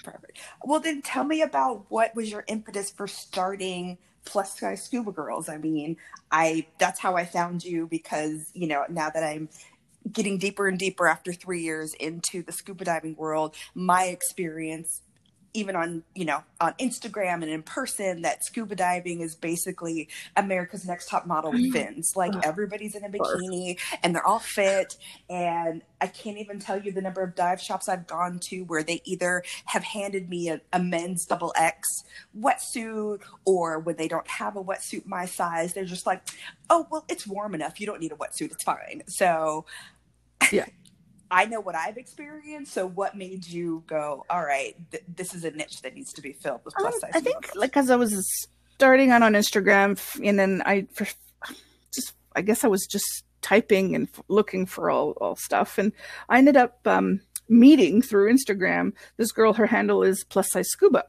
[0.05, 0.39] Perfect.
[0.65, 5.49] Well, then tell me about what was your impetus for starting Plus Size Scuba Girls.
[5.49, 5.97] I mean,
[6.31, 9.49] I that's how I found you because you know now that I'm
[10.13, 15.03] getting deeper and deeper after three years into the scuba diving world, my experience
[15.59, 20.87] even on you know on Instagram and in person that scuba diving is basically America's
[20.87, 22.13] Next Top Model with fins.
[22.15, 24.97] Like everybody's in a bikini and they're all fit.
[25.29, 28.83] And I can't even tell you the number of dive shops I've gone to where
[28.83, 32.05] they either have handed me a, a men's double X
[32.39, 36.23] wetsuit or when they don't have a wetsuit my size, they're just like,
[36.71, 37.81] oh well, it's warm enough.
[37.81, 38.53] You don't need a wetsuit.
[38.53, 39.03] It's fine.
[39.09, 39.67] So
[40.53, 40.67] Yeah.
[41.31, 42.73] I know what I've experienced.
[42.73, 46.23] So, what made you go, all right, th- this is a niche that needs to
[46.23, 47.11] be filled with Um, plus size?
[47.15, 51.07] I think like as I was starting out on Instagram, and then I for,
[51.95, 55.93] just I guess I was just typing and f- looking for all all stuff, and
[56.29, 59.53] I ended up um, meeting through Instagram this girl.
[59.53, 61.05] Her handle is plus size scuba.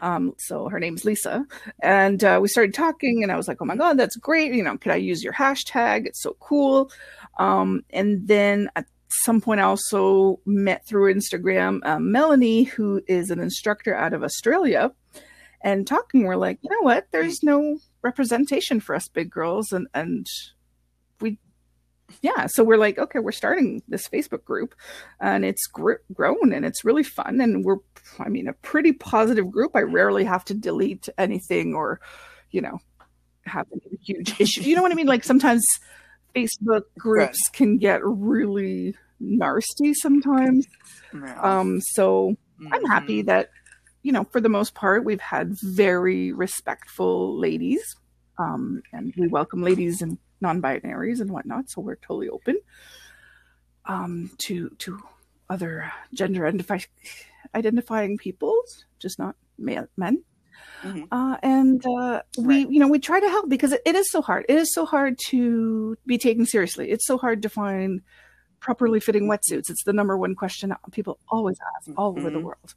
[0.00, 1.44] Um, so her name's Lisa,
[1.82, 4.52] and uh, we started talking, and I was like, "Oh my god, that's great!
[4.52, 6.06] You know, could I use your hashtag?
[6.06, 6.92] It's so cool."
[7.38, 13.30] Um, and then at some point, I also met through Instagram um, Melanie, who is
[13.30, 14.92] an instructor out of Australia,
[15.62, 16.24] and talking.
[16.24, 17.06] We're like, you know what?
[17.10, 20.26] There's no representation for us big girls, and and
[21.20, 21.38] we,
[22.22, 22.46] yeah.
[22.46, 24.74] So we're like, okay, we're starting this Facebook group,
[25.20, 27.78] and it's gr- grown and it's really fun, and we're,
[28.18, 29.72] I mean, a pretty positive group.
[29.74, 32.00] I rarely have to delete anything or,
[32.50, 32.78] you know,
[33.44, 34.66] have any huge issues.
[34.66, 35.06] You know what I mean?
[35.06, 35.64] Like sometimes
[36.34, 40.66] Facebook groups can get really nasty sometimes.
[41.12, 41.40] Yeah.
[41.40, 42.36] Um, so
[42.72, 43.26] I'm happy Mhm.
[43.26, 43.50] that,
[44.02, 47.82] you know, for the most part, we've had very respectful ladies.
[48.38, 52.58] Um, and we welcome ladies and non-binaries and whatnot, so we're totally open
[53.86, 55.00] um, to to
[55.50, 56.78] other gender identify-
[57.54, 60.22] identifying peoples, just not male men.
[60.82, 61.08] Mhm.
[61.10, 62.70] Uh, and uh, we, Right.
[62.72, 64.44] you know, we try to help because it, it is so hard.
[64.48, 66.90] It is so hard to be taken seriously.
[66.90, 68.00] It's so hard to find
[68.60, 69.70] properly fitting wetsuits.
[69.70, 72.42] It's the number one question people always ask all over the Mhm.
[72.44, 72.74] world.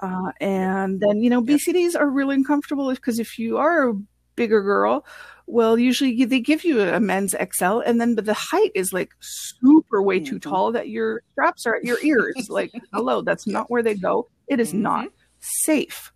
[0.00, 1.40] Uh, and then, you know.
[1.42, 3.94] BCDs are really uncomfortable because if you are a
[4.36, 5.04] bigger girl,
[5.46, 9.10] well, usually they give you a men's XL, and then but the height is like
[9.20, 10.42] super way too Mhm.
[10.42, 12.48] tall that your straps are at your ears.
[12.48, 14.28] like, hello, that's not where they go.
[14.46, 15.08] It is not
[15.40, 16.12] safe.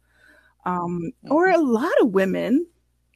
[0.65, 2.67] Um, or a lot of women,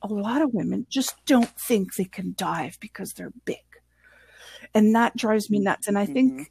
[0.02, 3.58] a lot of women just don't think they can dive because they're big.
[4.74, 5.88] and that drives me nuts.
[5.88, 6.42] And I think mm-hmm.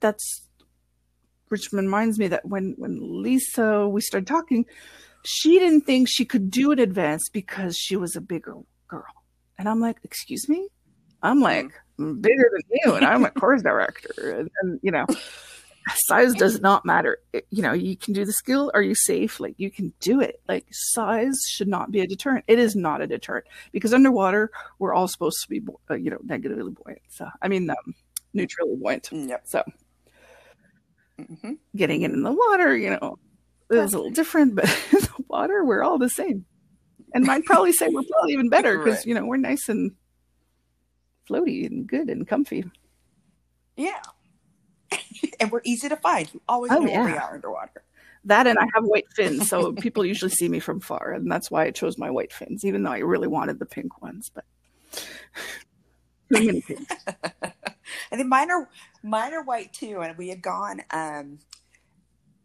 [0.00, 0.46] that's
[1.48, 4.66] which reminds me that when when Lisa we started talking,
[5.24, 8.54] she didn't think she could do an advance because she was a bigger
[8.88, 9.04] girl.
[9.58, 10.68] And I'm like, excuse me?
[11.22, 11.66] I'm like
[11.98, 12.20] mm-hmm.
[12.20, 14.38] bigger than you, and I'm a course director.
[14.38, 15.06] And, and, you know,
[15.88, 17.18] size does not matter.
[17.32, 18.70] It, you know, you can do the skill.
[18.74, 19.40] Are you safe?
[19.40, 20.40] Like you can do it.
[20.48, 22.44] Like size should not be a deterrent.
[22.48, 26.18] It is not a deterrent because underwater we're all supposed to be, uh, you know,
[26.24, 27.02] negatively buoyant.
[27.08, 27.94] So I mean, um,
[28.32, 29.08] neutrally buoyant.
[29.12, 29.42] Yep.
[29.46, 29.64] So
[31.18, 31.52] mm-hmm.
[31.74, 33.18] getting it in the water, you know,
[33.70, 36.44] is a little different, but in the water we're all the same.
[37.12, 39.06] And I'd probably say we're probably even better because right.
[39.06, 39.92] you know we're nice and
[41.28, 42.64] floaty and good and comfy.
[43.76, 44.00] Yeah.
[45.40, 46.32] and we're easy to find.
[46.32, 47.02] You always oh, know yeah.
[47.02, 47.82] where we are underwater.
[48.24, 51.50] That and I have white fins, so people usually see me from far, and that's
[51.50, 54.30] why I chose my white fins, even though I really wanted the pink ones.
[54.34, 54.44] But
[56.34, 56.62] I
[58.16, 58.68] think mine are
[59.02, 61.38] mine are white too, and we had gone um,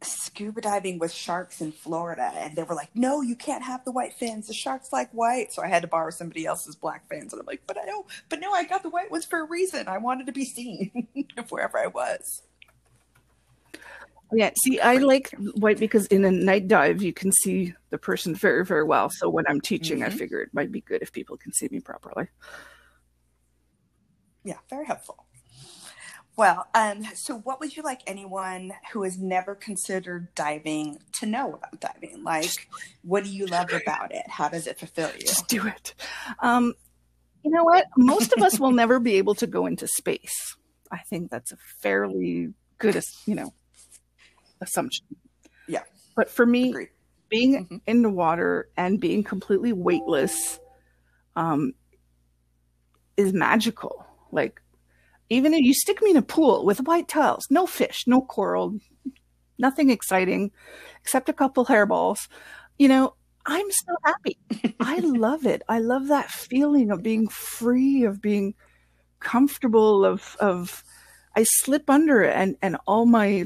[0.02, 3.92] scuba diving with sharks in Florida, and they were like, "No, you can't have the
[3.92, 4.48] white fins.
[4.48, 7.46] The sharks like white." So I had to borrow somebody else's black fins, and I'm
[7.46, 9.90] like, "But I know, but no, I got the white ones for a reason.
[9.90, 11.08] I wanted to be seen
[11.50, 12.44] wherever I was."
[14.34, 18.34] Yeah, see, I like white because in a night dive you can see the person
[18.34, 19.10] very, very well.
[19.10, 20.08] So when I'm teaching, mm-hmm.
[20.08, 22.28] I figure it might be good if people can see me properly.
[24.44, 25.26] Yeah, very helpful.
[26.38, 31.54] Well, um, so what would you like anyone who has never considered diving to know
[31.54, 32.24] about diving?
[32.24, 32.68] Like,
[33.04, 34.28] what do you love about it?
[34.28, 35.22] How does it fulfill you?
[35.22, 35.94] Just do it.
[36.42, 36.74] Um,
[37.44, 37.86] you know what?
[37.96, 40.58] Most of us will never be able to go into space.
[40.92, 43.54] I think that's a fairly good, you know,
[44.62, 45.06] assumption.
[45.68, 45.84] Yeah.
[46.16, 46.90] But for me, Agreed.
[47.30, 47.78] being mm-hmm.
[47.88, 50.60] in the water and being completely weightless
[51.36, 51.74] um,
[53.18, 54.06] is magical.
[54.32, 54.62] Like
[55.30, 58.78] even if you stick me in a pool with white tiles, no fish, no coral,
[59.58, 60.52] nothing exciting
[61.02, 62.28] except a couple hairballs,
[62.78, 63.16] you know,
[63.46, 64.38] I'm so happy.
[64.80, 65.62] I love it.
[65.70, 68.56] I love that feeling of being free, of being
[69.20, 70.84] comfortable, of of
[71.36, 73.44] I slip under it and and all my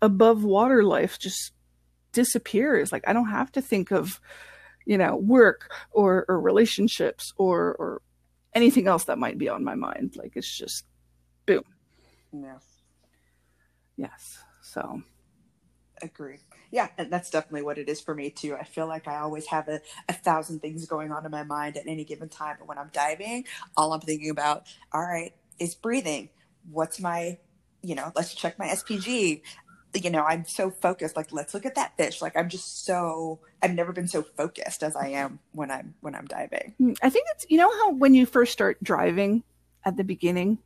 [0.00, 1.52] above water life just
[2.12, 2.92] disappears.
[2.92, 4.20] Like I don't have to think of,
[4.86, 8.02] you know, work or or relationships or or
[8.54, 10.16] anything else that might be on my mind.
[10.16, 10.84] Like it's just
[11.46, 11.64] boom.
[12.32, 12.64] Yes.
[13.96, 14.38] Yes.
[14.62, 15.02] So
[16.02, 16.38] agree.
[16.70, 18.54] Yeah, and that's definitely what it is for me too.
[18.54, 21.76] I feel like I always have a, a thousand things going on in my mind
[21.76, 22.56] at any given time.
[22.58, 23.44] But when I'm diving,
[23.76, 26.28] all I'm thinking about, all right, is breathing.
[26.70, 27.38] What's my,
[27.82, 29.42] you know, let's check my SPG.
[29.94, 31.16] You know, I'm so focused.
[31.16, 32.20] Like, let's look at that fish.
[32.20, 33.40] Like, I'm just so.
[33.62, 36.74] I've never been so focused as I am when I'm when I'm diving.
[36.80, 39.42] Mm, I think it's you know how when you first start driving
[39.84, 40.58] at the beginning,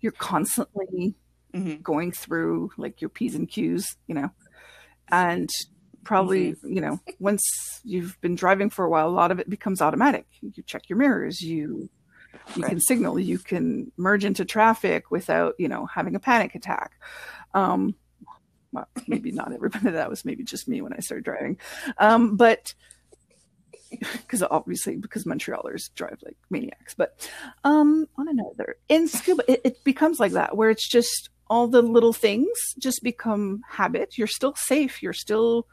[0.00, 1.14] you're constantly
[1.54, 1.80] mm-hmm.
[1.82, 4.30] going through like your P's and Q's, you know,
[5.08, 5.48] and
[6.04, 6.72] probably, mm-hmm.
[6.74, 7.42] you know, once
[7.84, 10.26] you've been driving for a while, a lot of it becomes automatic.
[10.40, 11.88] You check your mirrors, you
[12.54, 12.70] you right.
[12.70, 16.92] can signal, you can merge into traffic without, you know, having a panic attack.
[17.54, 17.94] Um,
[19.06, 19.90] maybe not everybody.
[19.90, 21.58] That was maybe just me when I started driving.
[21.98, 22.74] Um, but
[23.90, 26.94] because obviously because Montrealers drive like maniacs.
[26.94, 27.28] But
[27.64, 31.82] um, on another in scuba, it, it becomes like that where it's just all the
[31.82, 34.16] little things just become habit.
[34.16, 35.02] You're still safe.
[35.02, 35.66] You're still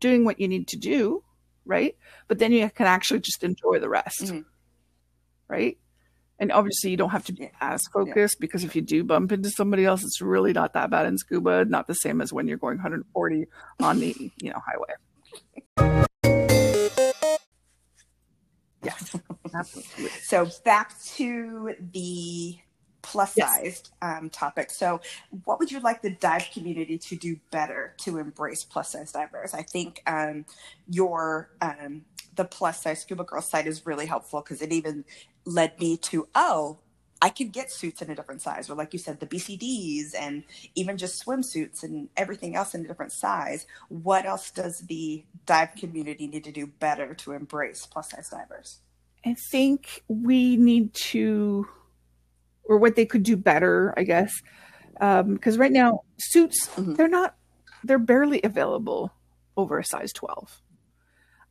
[0.00, 1.22] doing what you need to do,
[1.64, 1.96] right?
[2.26, 4.40] But then you can actually just enjoy the rest, mm-hmm.
[5.48, 5.78] right?
[6.40, 8.40] And obviously, you don't have to be as focused yeah.
[8.40, 11.66] because if you do bump into somebody else, it's really not that bad in scuba.
[11.66, 13.46] Not the same as when you're going 140
[13.80, 16.06] on the you know highway.
[18.82, 19.14] Yes,
[19.54, 20.08] absolutely.
[20.22, 22.56] so back to the
[23.02, 24.18] plus sized yes.
[24.18, 24.70] um, topic.
[24.70, 25.00] So,
[25.44, 29.52] what would you like the dive community to do better to embrace plus size divers?
[29.52, 30.46] I think um,
[30.88, 35.04] your um, the plus size scuba girl site is really helpful because it even
[35.44, 36.78] led me to oh.
[37.22, 40.42] I could get suits in a different size, or like you said, the BCDs and
[40.74, 43.66] even just swimsuits and everything else in a different size.
[43.90, 48.78] What else does the dive community need to do better to embrace plus size divers?
[49.26, 51.68] I think we need to
[52.70, 54.32] or what they could do better, I guess.
[54.94, 56.94] Because um, right now, suits, mm-hmm.
[56.94, 57.34] they're not,
[57.82, 59.12] they're barely available
[59.56, 60.62] over a size 12.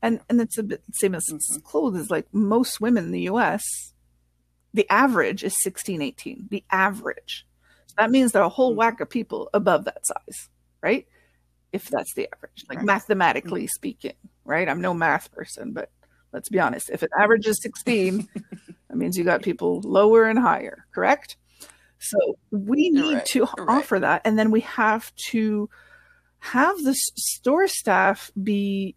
[0.01, 1.59] And, and that's a bit same as mm-hmm.
[1.59, 2.09] clothes.
[2.09, 3.63] Like most women in the US,
[4.73, 6.47] the average is 16, 18.
[6.49, 7.45] The average.
[7.87, 8.79] So that means there are a whole mm-hmm.
[8.79, 10.49] whack of people above that size,
[10.81, 11.07] right?
[11.71, 12.85] If that's the average, like right.
[12.85, 13.75] mathematically mm-hmm.
[13.75, 14.67] speaking, right?
[14.67, 15.91] I'm no math person, but
[16.31, 16.89] let's be honest.
[16.89, 18.27] If it averages 16,
[18.89, 21.37] That means you got people lower and higher, correct?
[21.99, 22.17] So
[22.51, 23.53] we need Right, to right.
[23.67, 24.21] offer that.
[24.25, 25.69] And then we have to
[26.39, 28.95] have the store staff be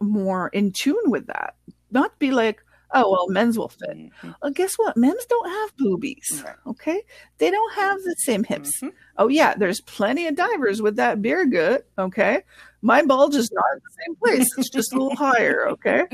[0.00, 1.54] more in tune with that.
[1.90, 2.62] Not be like,
[2.94, 3.90] oh, well, men's will fit.
[3.96, 4.34] Mhm.
[4.42, 4.96] Well, guess what?
[4.96, 6.42] Men's don't have boobies.
[6.44, 6.54] Right.
[6.66, 7.02] Okay.
[7.38, 8.70] They don't have the same hips.
[8.82, 8.92] Mhm.
[9.18, 9.54] Oh, yeah.
[9.54, 11.86] There's plenty of divers with that beer gut.
[11.98, 12.42] Okay.
[12.82, 14.48] My bulge is not in the same place.
[14.58, 15.68] It's just a little higher.
[15.70, 16.04] Okay.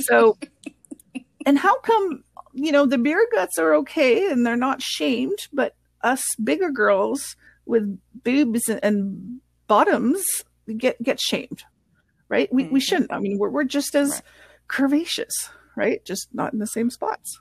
[0.00, 0.38] So,
[1.46, 5.74] and how come, you know, the beer guts are okay and they're not shamed, but
[6.02, 10.22] us bigger girls with boobs and bottoms
[10.76, 11.64] get, get shamed,
[12.28, 12.52] right?
[12.52, 12.82] We, we Mhm.
[12.82, 13.12] shouldn't.
[13.12, 14.22] I mean, we're, we're just as Right.
[14.68, 15.32] curvaceous,
[15.76, 16.04] right?
[16.04, 17.40] Just not in the same spots.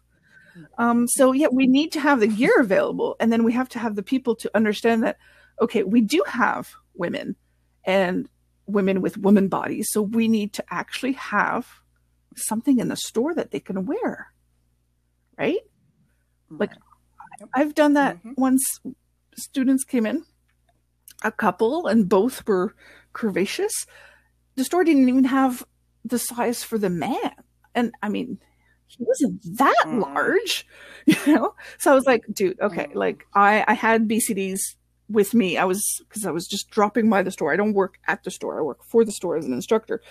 [0.80, 3.80] Um, so yeah, we need to have the gear available, and then we have to
[3.80, 5.18] have the people to understand that.
[5.62, 7.36] Okay, we do have women
[7.84, 8.28] and
[8.66, 11.68] women with woman bodies, so we need to actually have
[12.36, 14.32] something in the store that they can wear,
[15.38, 15.60] right?
[16.50, 16.72] Like,
[17.54, 18.34] I've done that Mhm.
[18.38, 18.64] once.
[19.36, 20.26] Students came in,
[21.24, 22.74] a couple, and both were
[23.14, 23.86] curvaceous.
[24.58, 25.66] The store didn't even have
[26.04, 27.32] the size for the man,
[27.74, 28.40] and I mean,
[28.88, 30.02] he wasn't that Mm.
[30.02, 30.68] large,
[31.06, 31.56] you know.
[31.78, 32.96] So I was like, dude, okay, Mm.
[32.96, 34.60] like I I had BCDs
[35.10, 35.58] with me.
[35.58, 37.54] I was because I was just dropping by the store.
[37.54, 38.60] I don't work at the store.
[38.60, 40.02] I work for the store as an instructor.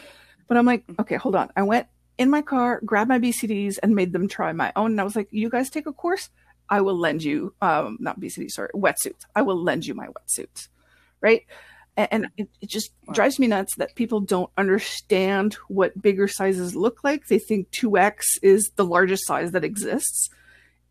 [0.48, 1.50] But I'm like, okay, hold on.
[1.56, 1.88] I went
[2.18, 4.92] in my car, grabbed my BCDs, and made them try my own.
[4.92, 6.30] And I was like, you guys take a course.
[6.70, 9.22] I will lend you, um, not BCDs, sorry, wetsuits.
[9.34, 10.68] I will lend you my wetsuits,
[11.20, 11.42] right?
[11.96, 13.14] And, it, it just Wow.
[13.14, 17.26] drives me nuts that people don't understand what bigger sizes look like.
[17.26, 20.28] They think 2X is the largest size that exists,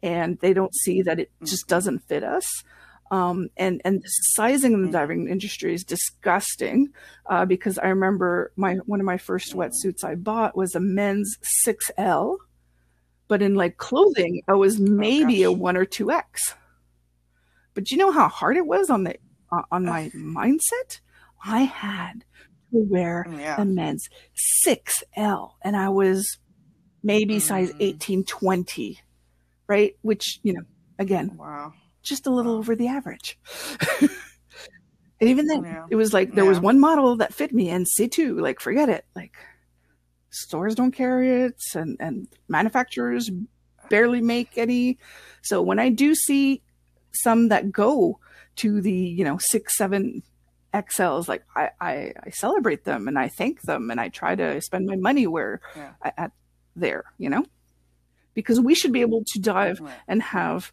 [0.01, 2.47] and they don't see that it just doesn't fit us.
[3.11, 4.93] Um, and and the sizing in the Mhm.
[4.93, 6.89] diving industry is disgusting
[7.27, 11.37] uh, because I remember my one of my first wetsuits I bought was a men's
[11.67, 12.37] 6L,
[13.27, 15.61] but in like clothing I was maybe a Oh, gosh.
[15.61, 16.55] one or two X.
[17.75, 19.15] But you know how hard it was on the
[19.71, 20.99] on my mindset?
[21.43, 22.23] I had
[22.71, 23.61] to wear Yeah.
[23.61, 24.07] a men's
[24.65, 26.37] 6L and I was
[27.03, 27.75] maybe size Mm.
[27.79, 28.99] 18, 20,
[29.67, 29.95] right?
[30.01, 30.63] Which, you know,
[30.97, 31.73] again, Wow.
[32.01, 33.37] just a little over the average.
[34.01, 34.09] and
[35.29, 35.85] even then, Yeah.
[35.89, 39.05] it was like there was one model that fit me and C2, like forget it.
[39.15, 39.35] Like
[40.31, 43.29] stores don't carry it and, and manufacturers
[43.89, 44.97] barely make any.
[45.43, 46.63] So when I do see
[47.15, 48.19] some that go
[48.57, 50.23] to the, you know, six, seven
[50.73, 54.61] XLs, like I, I, I celebrate them and I thank them and I try to
[54.61, 55.93] spend my money where Yeah.
[56.17, 56.31] At
[56.75, 57.45] there, you know,
[58.33, 59.93] because we should be able to dive Right.
[60.07, 60.71] and have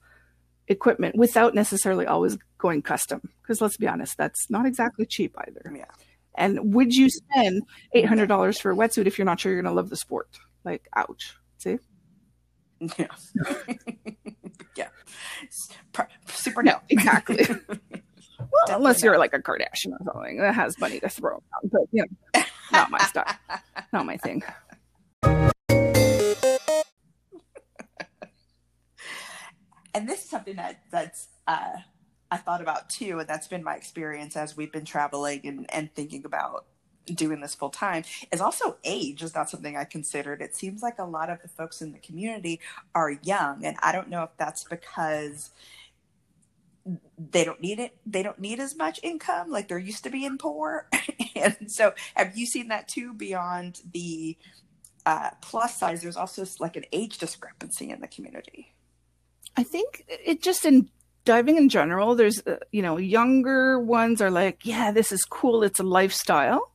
[0.68, 3.20] equipment without necessarily always going custom.
[3.42, 5.72] Because let's be honest, that's not exactly cheap either.
[5.74, 5.84] Yeah.
[6.34, 7.62] And would you spend
[7.92, 9.96] eight hundred dollars for a wetsuit if you're not sure you're going to love the
[9.96, 10.28] sport?
[10.64, 11.36] Like, ouch.
[11.58, 11.78] See?
[12.98, 13.06] Yeah.
[15.40, 15.48] yeah.
[15.48, 17.46] S- pr- Super No, exactly.
[17.68, 21.82] Well, unless you're like a Kardashian or something that has money to throw around, but
[21.92, 22.04] you
[22.34, 22.42] know,
[22.72, 23.24] not my style,
[23.92, 24.42] not my thing.
[29.94, 31.76] and this is something that that's uh,
[32.30, 35.94] I thought about too, and that's been my experience as we've been traveling and, and
[35.94, 36.66] thinking about
[37.06, 38.04] doing this full time.
[38.30, 40.40] Is also age is not something I considered.
[40.40, 42.60] It seems like a lot of the folks in the community
[42.94, 45.50] are young, and I don't know if that's because
[47.30, 50.36] they don't need it they don't need as much income like they're used to being
[50.36, 50.88] poor
[51.36, 54.36] and so have you seen that too beyond the
[55.06, 58.74] uh, plus size there's also like an age discrepancy in the community
[59.56, 60.88] I think it just in
[61.24, 65.62] diving in general, there's, uh, you know, younger ones are like, yeah, this is cool.
[65.62, 66.71] It's a lifestyle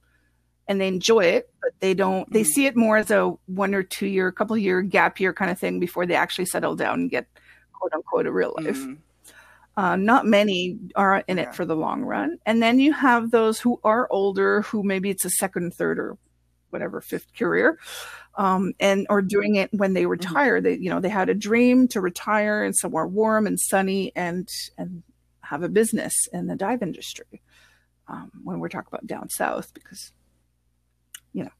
[0.67, 2.47] and they enjoy it, but they don't, they Mhm.
[2.47, 5.59] see it more as a one or two year, couple year gap year kind of
[5.59, 7.27] thing before they actually settle down and get
[7.73, 8.77] quote unquote a real life.
[8.77, 8.97] Mm,
[9.77, 11.47] Uh, not many are in Okay.
[11.47, 12.39] it for the long run.
[12.47, 16.17] And then you have those who are older, who maybe it's a second, third, or
[16.71, 17.77] whatever fifth career,
[18.35, 20.59] um, and or doing it when they retire.
[20.61, 24.49] They, you know, they had a dream to retire in somewhere warm and sunny and
[24.79, 25.03] and
[25.41, 27.41] have a business in the dive industry.
[28.07, 30.11] Um, when we're talking about down south, because
[31.33, 31.51] you know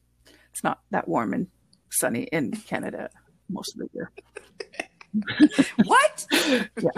[0.52, 1.46] it's not that warm and
[1.90, 3.10] sunny in Canada
[3.48, 4.10] most of the year.
[5.84, 6.26] what
[6.80, 6.90] Yeah.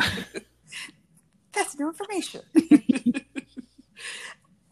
[1.53, 2.43] that's new information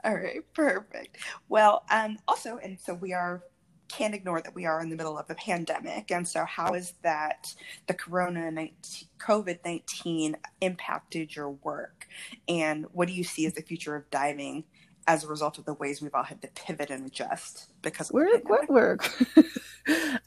[0.04, 1.18] all right perfect
[1.48, 3.42] well um also and so we are
[3.88, 6.94] can't ignore that we are in the middle of a pandemic and so how is
[7.02, 7.54] that
[7.86, 12.06] the corona 19 covid-19 impacted your work
[12.48, 14.64] and what do you see as the future of diving
[15.08, 18.46] as a result of the ways we've all had to pivot and adjust because Work,
[18.48, 19.10] work, work.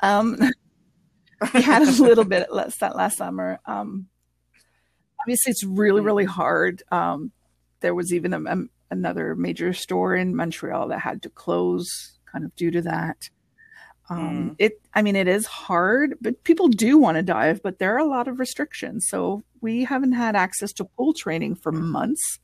[0.02, 0.38] um,
[1.54, 3.60] we had a little bit less that last summer.
[3.66, 4.08] Um,
[5.22, 6.82] obviously it's really really hard.
[6.92, 7.32] Um,
[7.82, 11.88] there was even a, a, another major store in Montreal that had to close,
[12.32, 13.30] kind of due to that.
[14.10, 14.56] Um, mm.
[14.58, 18.00] It, I mean, it is hard, but people do want to dive, but there are
[18.00, 19.06] a lot of restrictions.
[19.08, 22.40] So we haven't had access to pool training for months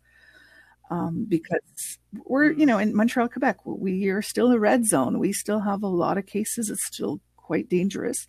[0.89, 5.19] um, because we're, you know, in Montreal, Quebec, we are still a red zone.
[5.19, 6.69] We still have a lot of cases.
[6.69, 8.27] It's still quite dangerous.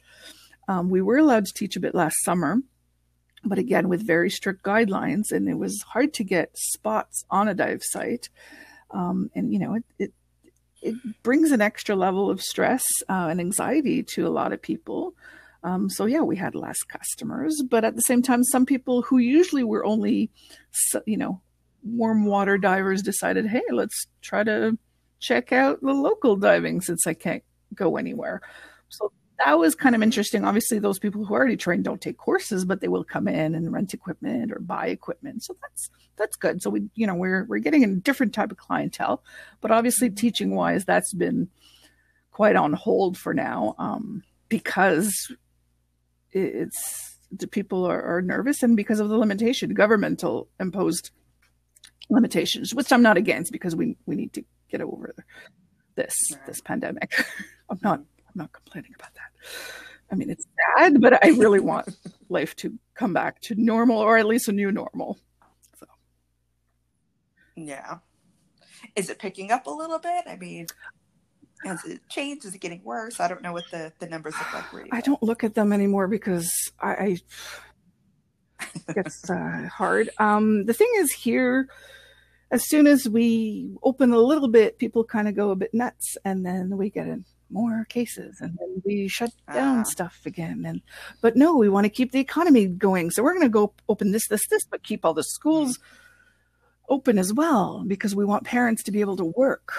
[0.68, 2.58] Um, we were allowed to teach a bit last summer,
[3.44, 7.54] but again, with very strict guidelines, and it was hard to get spots on a
[7.54, 8.28] dive site.
[8.90, 10.12] Um, and, you know, it, it
[10.80, 15.14] it brings an extra level of stress uh, and anxiety to a lot of people.
[15.64, 19.18] Um, so yeah, we had less customers, but at the same time, some people who
[19.18, 20.30] usually were only,
[21.04, 21.40] you know,
[21.82, 24.78] warm water divers decided, hey, let's try to
[25.20, 27.42] check out the local diving since I can't
[27.74, 28.40] go anywhere.
[28.88, 30.44] So that was kind of interesting.
[30.44, 33.54] Obviously, those people who are already trained don't take courses, but they will come in
[33.54, 35.44] and rent equipment or buy equipment.
[35.44, 36.60] So that's that's good.
[36.62, 39.22] So we, you know, we're we're getting a different type of clientele,
[39.60, 41.48] but obviously, teaching wise, that's been
[42.32, 45.32] quite on hold for now um, because
[46.32, 51.10] it's the people are, are nervous and because of the limitation, governmental imposed
[52.10, 55.14] limitations, which I'm not against because we we need to get over
[55.94, 56.14] this
[56.46, 57.12] this pandemic.
[57.70, 59.50] I'm not I'm not complaining about that.
[60.10, 60.46] I mean, it's
[60.76, 61.94] sad, but I really want
[62.28, 65.18] life to come back to normal or at least a new normal.
[65.78, 65.86] So,
[67.56, 67.98] yeah.
[68.96, 70.24] Is it picking up a little bit?
[70.26, 70.66] I mean,
[71.64, 72.46] has it changed?
[72.46, 73.20] Is it getting worse?
[73.20, 74.72] I don't know what the, the numbers look like.
[74.72, 76.50] Really I don't look at them anymore because
[76.80, 77.16] I, I
[78.88, 80.10] it's uh, hard.
[80.18, 81.68] Um, the thing is here,
[82.50, 86.16] as soon as we open a little bit, people kind of go a bit nuts,
[86.24, 89.82] and then we get in more cases and then we shut down ah.
[89.82, 90.82] stuff again and
[91.20, 93.10] but no we want to keep the economy going.
[93.10, 95.78] So we're going to go open this this this but keep all the schools
[96.88, 99.72] open as well because we want parents to be able to work.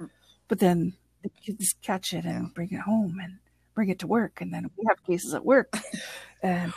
[0.00, 0.10] Mm.
[0.48, 3.38] but then the kids catch it and bring it home and
[3.74, 5.76] bring it to work and then we have cases at work.
[6.42, 6.72] And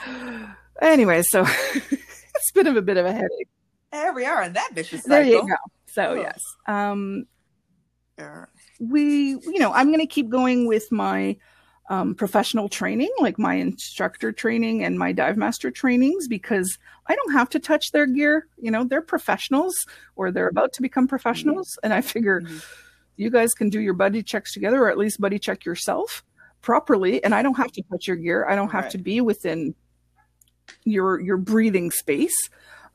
[0.82, 3.50] anyway so it's been a bit of a headache
[3.96, 5.10] there we are in that vicious cycle.
[5.10, 5.56] there you go
[5.88, 6.14] so oh.
[6.16, 7.26] yes um
[8.18, 8.46] yeah
[8.80, 11.38] we, you know, I'm going to keep going with my
[11.90, 16.78] um, professional training, like my instructor training and my dive master trainings, because
[17.08, 18.48] I don't have to touch their gear.
[18.58, 19.76] You know, they're professionals
[20.16, 21.70] or they're about to become professionals.
[21.70, 21.86] Mm-hmm.
[21.86, 22.58] And I figure mm-hmm.
[23.18, 26.24] you guys can do your buddy checks together or at least buddy check yourself
[26.62, 27.24] properly.
[27.24, 28.48] And I don't have to touch your gear.
[28.50, 28.92] I don't have right.
[28.92, 29.76] to be within
[30.84, 32.36] your your breathing space.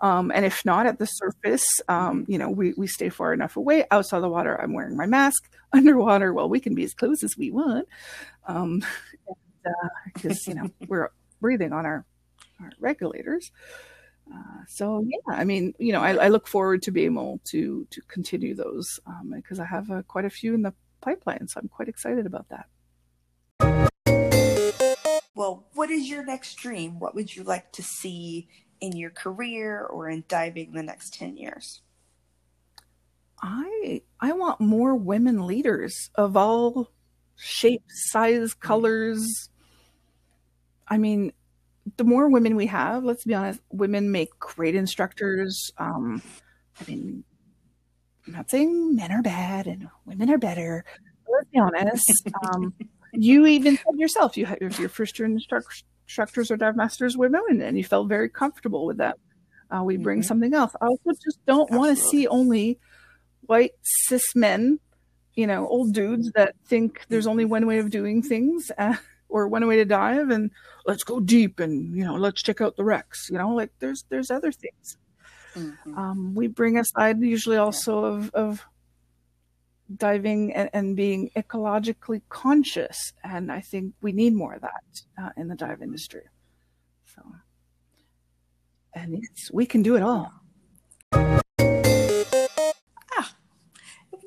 [0.01, 3.57] Um, and if not at the surface, um, you know, we, we stay far enough
[3.57, 3.85] away.
[3.91, 5.51] Outside the water, I'm wearing my mask.
[5.73, 7.87] Underwater, well, we can be as close as we want.
[8.47, 8.83] Um,
[10.15, 12.05] because, uh, you know, we're breathing on our,
[12.61, 13.53] our regulators.
[14.33, 17.85] Uh, so yeah, I mean, you know, I, I, look forward to being able to
[17.91, 19.01] to continue those
[19.35, 22.27] because um, I have uh, quite a few in the pipeline, so I'm quite excited
[22.27, 22.67] about that.
[25.35, 27.01] Well, what is your next dream?
[27.01, 28.49] What would you like to see
[28.81, 31.81] in your career or in diving the next 10 years?
[33.43, 36.91] I I want more women leaders of all
[37.37, 39.49] shapes, size, colors.
[40.87, 41.33] I mean,
[41.97, 45.71] the more women we have, let's be honest, women make great instructors.
[45.79, 46.23] Um,
[46.79, 47.25] I mean,
[48.27, 50.85] I'm not saying men are bad and women are better.
[51.33, 52.11] Let's be honest.
[52.45, 52.75] Um,
[53.13, 55.71] you even said yourself, you had your first year instructor
[56.11, 59.17] instructors or dive masters were women, and you felt very comfortable with that.
[59.71, 60.27] Uh, we bring mm-hmm.
[60.27, 60.73] something else.
[60.81, 62.81] I also just don't want to see only
[63.43, 63.71] white
[64.09, 64.81] cis men,
[65.35, 68.97] you know, old dudes that think there's only one way of doing things uh,
[69.29, 70.51] or one way to dive, and
[70.85, 73.29] let's go deep and you know let's check out the wrecks.
[73.31, 74.97] You know, like there's there's other things.
[75.55, 75.97] Mm-hmm.
[75.97, 78.67] Um, we bring a side usually also of of
[79.97, 83.13] diving and, and, being ecologically conscious.
[83.25, 86.23] And I think we need more of that uh, in the dive industry.
[87.15, 87.23] So,
[88.95, 90.33] and it's, we can do it all.
[91.13, 93.35] Ah,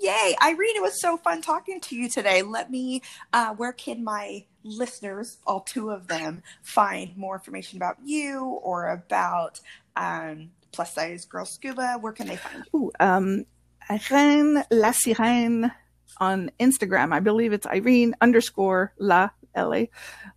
[0.01, 0.35] yay.
[0.43, 2.41] Irene, it was so fun talking to you today.
[2.41, 3.01] Let me,
[3.31, 8.89] uh, where can my listeners, all two of them, find more information about you or
[8.89, 9.59] about
[9.95, 11.97] um, plus size girl scuba?
[11.99, 12.79] Where can they find you?
[12.79, 13.45] Ooh, um,
[13.89, 15.71] Irene La Sirène
[16.19, 17.13] on Instagram.
[17.13, 19.89] I believe it's Irene underscore La L-A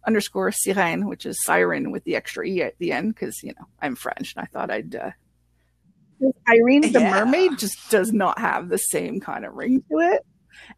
[0.06, 3.66] underscore Sirène, which is siren with the extra E at the end because, you know,
[3.80, 4.94] I'm French and I thought I'd.
[4.94, 5.10] Uh,
[6.48, 7.24] Irene the yeah.
[7.24, 10.24] mermaid just does not have the same kind of ring to it.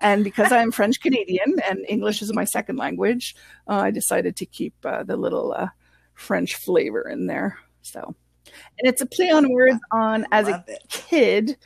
[0.00, 3.36] And because I'm French Canadian and English is my second language,
[3.68, 5.68] uh, I decided to keep uh, the little uh,
[6.14, 7.58] French flavor in there.
[7.82, 8.16] So
[8.46, 10.82] And it's a play on words on as a it.
[10.88, 11.56] kid,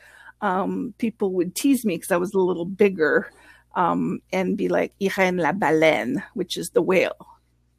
[0.43, 3.31] um, people would tease me because I was a little bigger
[3.75, 7.25] um, and be like, Irene la baleine, which is the whale,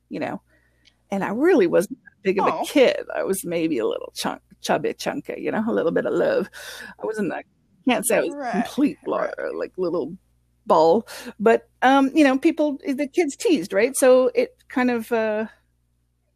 [0.08, 0.40] you know.
[1.10, 2.62] And I really wasn't big of Aw.
[2.62, 3.04] a kid.
[3.14, 6.48] I was maybe a little chunk, chubby, chunky, you know, a little bit of love.
[7.00, 7.44] I wasn't, I
[7.86, 9.30] can't say I was Right, complete, right.
[9.54, 10.16] like little
[10.66, 11.06] ball,
[11.38, 13.94] but, um, you know, people, the kids teased, right?
[13.94, 15.46] So it kind of, uh,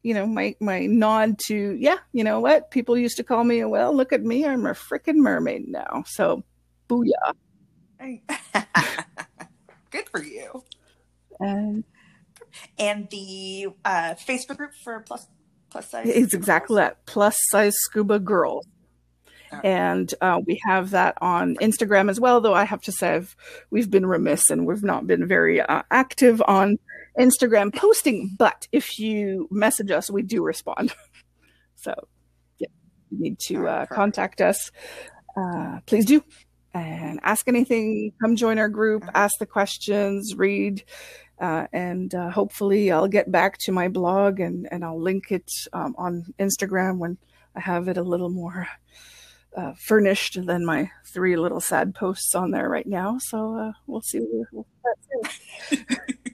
[0.02, 2.70] you know, my my nod to yeah, you know what?
[2.70, 6.04] People used to call me, well, look at me, I'm a freaking mermaid now.
[6.06, 6.44] So
[6.88, 7.34] booyah.
[9.90, 10.62] Good for you.
[11.40, 11.84] And
[12.78, 15.26] And the uh, Facebook group for plus
[15.70, 16.08] plus size.
[16.08, 17.04] it's exactly that.
[17.06, 18.62] Plus size scuba girl.
[19.64, 23.34] And uh, we have that on Instagram as well, though I have to say I've,
[23.70, 26.78] we've been remiss and we've not been very uh, active on
[27.18, 28.34] Instagram posting.
[28.38, 30.94] But if you message us, we do respond.
[31.76, 31.94] so
[32.58, 32.68] yeah,
[33.10, 34.70] you need to right, uh, contact us.
[35.36, 36.22] Uh, please do.
[36.74, 39.10] And ask anything, come join our group, Mhm.
[39.14, 40.84] ask the questions, read.
[41.40, 45.50] Uh, and uh, hopefully, I'll get back to my blog and, and I'll link it
[45.72, 47.16] um, on Instagram when
[47.54, 48.66] I have it a little more
[49.56, 53.18] uh, furnished than my three little sad posts on there right now.
[53.18, 54.18] So uh, we'll see.
[54.18, 54.64] Where, where
[55.70, 56.27] that's it.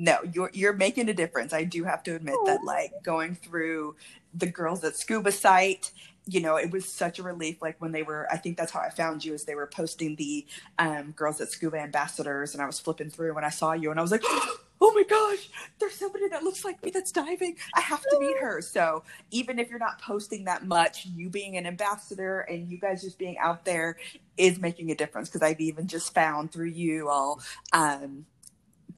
[0.00, 1.52] No, you're you're making a difference.
[1.52, 2.46] I do have to admit Oh.
[2.46, 3.96] that like going through
[4.32, 5.92] the Girls that Scuba site,
[6.26, 7.60] you know, it was such a relief.
[7.60, 10.16] Like when they were, I think that's how I found you, is they were posting
[10.16, 10.46] the
[10.78, 14.00] um, Girls that Scuba ambassadors, and I was flipping through and I saw you, and
[14.00, 14.22] I was like,
[14.80, 17.56] oh my gosh, there's somebody that looks like me that's diving.
[17.74, 18.62] I have to meet her.
[18.62, 23.02] So even if you're not posting that much, you being an ambassador and you guys
[23.02, 23.98] just being out there
[24.38, 25.28] is making a difference.
[25.28, 27.42] Because I've even just found through you all.
[27.74, 28.24] Um,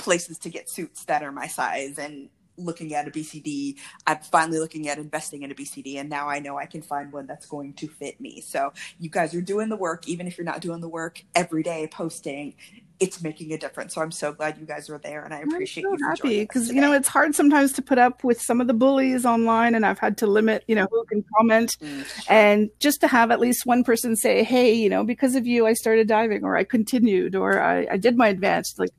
[0.02, 2.28] places to get suits that are my size and
[2.58, 3.76] looking at a BCD.
[4.06, 7.12] I'm finally looking at investing in a BCD and now I know I can find
[7.12, 8.40] one that's going to fit me.
[8.42, 11.62] So you guys are doing the work, even if you're not doing the work every
[11.62, 12.54] day posting,
[13.02, 13.94] it's making a difference.
[13.94, 16.10] So I'm so glad you guys are there and I appreciate I'm you so for
[16.10, 19.26] happy because you know it's hard sometimes to put up with some of the bullies
[19.26, 21.72] online, and I've had to limit you know who can comment.
[21.82, 25.46] Mm, And just to have at least one person say, "Hey, you know, because of
[25.48, 28.90] you, I started diving, or I continued, or I, I did my advanced." Like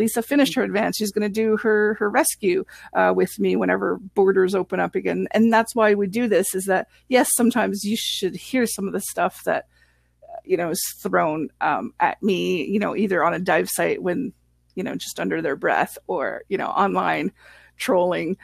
[0.00, 3.98] Lisa finished her advance; she's going to do her her rescue uh, with me whenever
[4.14, 5.28] borders open up again.
[5.30, 6.54] And that's why we do this.
[6.54, 9.66] Is that yes, sometimes you should hear some of the stuff that
[10.24, 12.64] uh, you know is thrown um, at me.
[12.66, 14.32] You know, either on a dive site when
[14.74, 17.32] you know just under their breath, or you know online
[17.76, 18.36] trolling.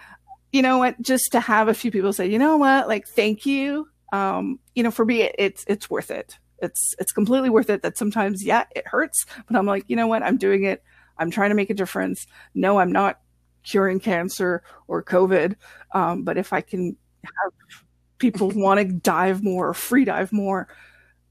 [0.53, 1.01] You know what?
[1.03, 4.83] Just to have a few people say, you know what, like thank you um, you
[4.83, 6.39] know, for me, it, it's it's worth it.
[6.61, 7.83] It's it's completely worth it.
[7.83, 10.23] That sometimes, yeah, it hurts, but I'm like, you know what?
[10.23, 10.83] I'm doing it.
[11.19, 12.27] I'm trying to make a difference.
[12.55, 13.21] No, I'm not
[13.63, 15.57] curing cancer or COVID,
[15.93, 17.53] um, but if I can have
[18.19, 20.69] people want to dive more or free dive more,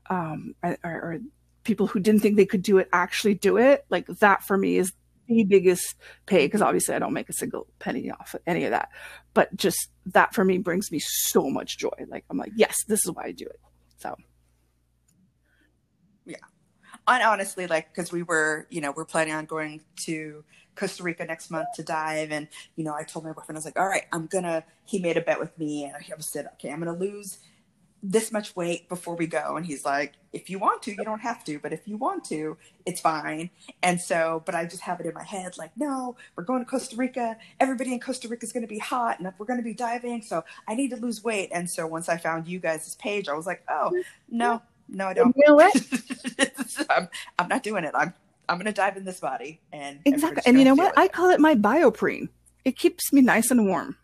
[0.09, 1.19] um, or, or
[1.63, 4.77] people who didn't think they could do it actually do it, like that for me
[4.77, 4.93] is
[5.27, 8.71] the biggest pay because obviously I don't make a single penny off of any of
[8.71, 8.89] that.
[9.33, 12.05] But just that for me brings me so much joy.
[12.07, 13.59] Like I'm like, yes, this is why I do it.
[13.97, 14.15] So
[17.07, 20.43] and honestly, like, because we were, you know, we're planning on going to
[20.75, 22.31] Costa Rica next month to dive.
[22.31, 24.63] And, you know, I told my boyfriend, I was like, all right, I'm going to,
[24.85, 25.85] he made a bet with me.
[25.85, 27.39] And I said, okay, I'm going to lose
[28.03, 29.57] this much weight before we go.
[29.57, 31.59] And he's like, if you want to, you don't have to.
[31.59, 33.49] But if you want to, it's fine.
[33.81, 36.69] And so, but I just have it in my head, like, no, we're going to
[36.69, 37.35] Costa Rica.
[37.59, 40.21] Everybody in Costa Rica is going to be hot and we're going to be diving.
[40.21, 41.49] So I need to lose weight.
[41.51, 43.91] And so once I found you guys' page, I was like, oh,
[44.29, 45.35] no, no, I don't.
[45.35, 45.75] you know what?
[46.89, 47.07] I'm,
[47.39, 47.91] I'm not doing it.
[47.95, 48.13] I'm
[48.47, 50.35] I'm gonna dive in this body and and Exactly.
[50.35, 50.97] just And you know what?
[50.97, 52.29] I call it my bioprene.
[52.63, 53.97] It keeps me nice and warm.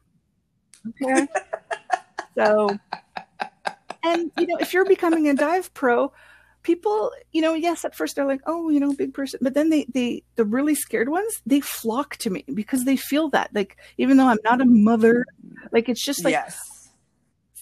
[1.04, 1.28] Okay.
[2.36, 2.78] so,
[4.04, 6.12] and you know, if you're becoming a dive pro,
[6.64, 9.70] people, you know, yes, at first they're like, oh, you know, big person, but then
[9.70, 13.50] they, they, the really scared ones, they flock to me because they feel that.
[13.54, 15.26] Like, even though I'm not a mother,
[15.72, 16.60] like it's just like yes.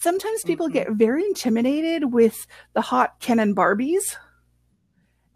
[0.02, 0.74] sometimes people Mhm.
[0.74, 4.16] get very intimidated with the hot Ken and Barbies,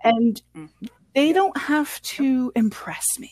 [0.03, 0.69] and Mhm.
[1.15, 3.31] they don't have to impress me.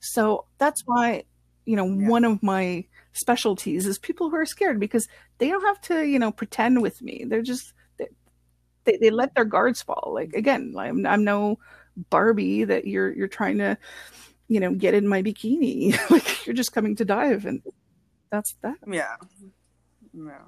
[0.00, 1.24] So that's why,
[1.64, 5.08] you know, one of my specialties is people who are scared because
[5.38, 7.24] they don't have to, you know, pretend with me.
[7.26, 8.06] They're just they,
[8.84, 10.12] they, they let their guards fall.
[10.14, 11.58] Like again, I'm, I'm no
[12.10, 13.78] Barbie that you're you're trying to,
[14.48, 15.98] you know, get in my bikini.
[16.10, 17.62] like you're just coming to dive, and
[18.30, 18.76] that's that.
[18.86, 19.16] Yeah.
[20.12, 20.44] Yeah.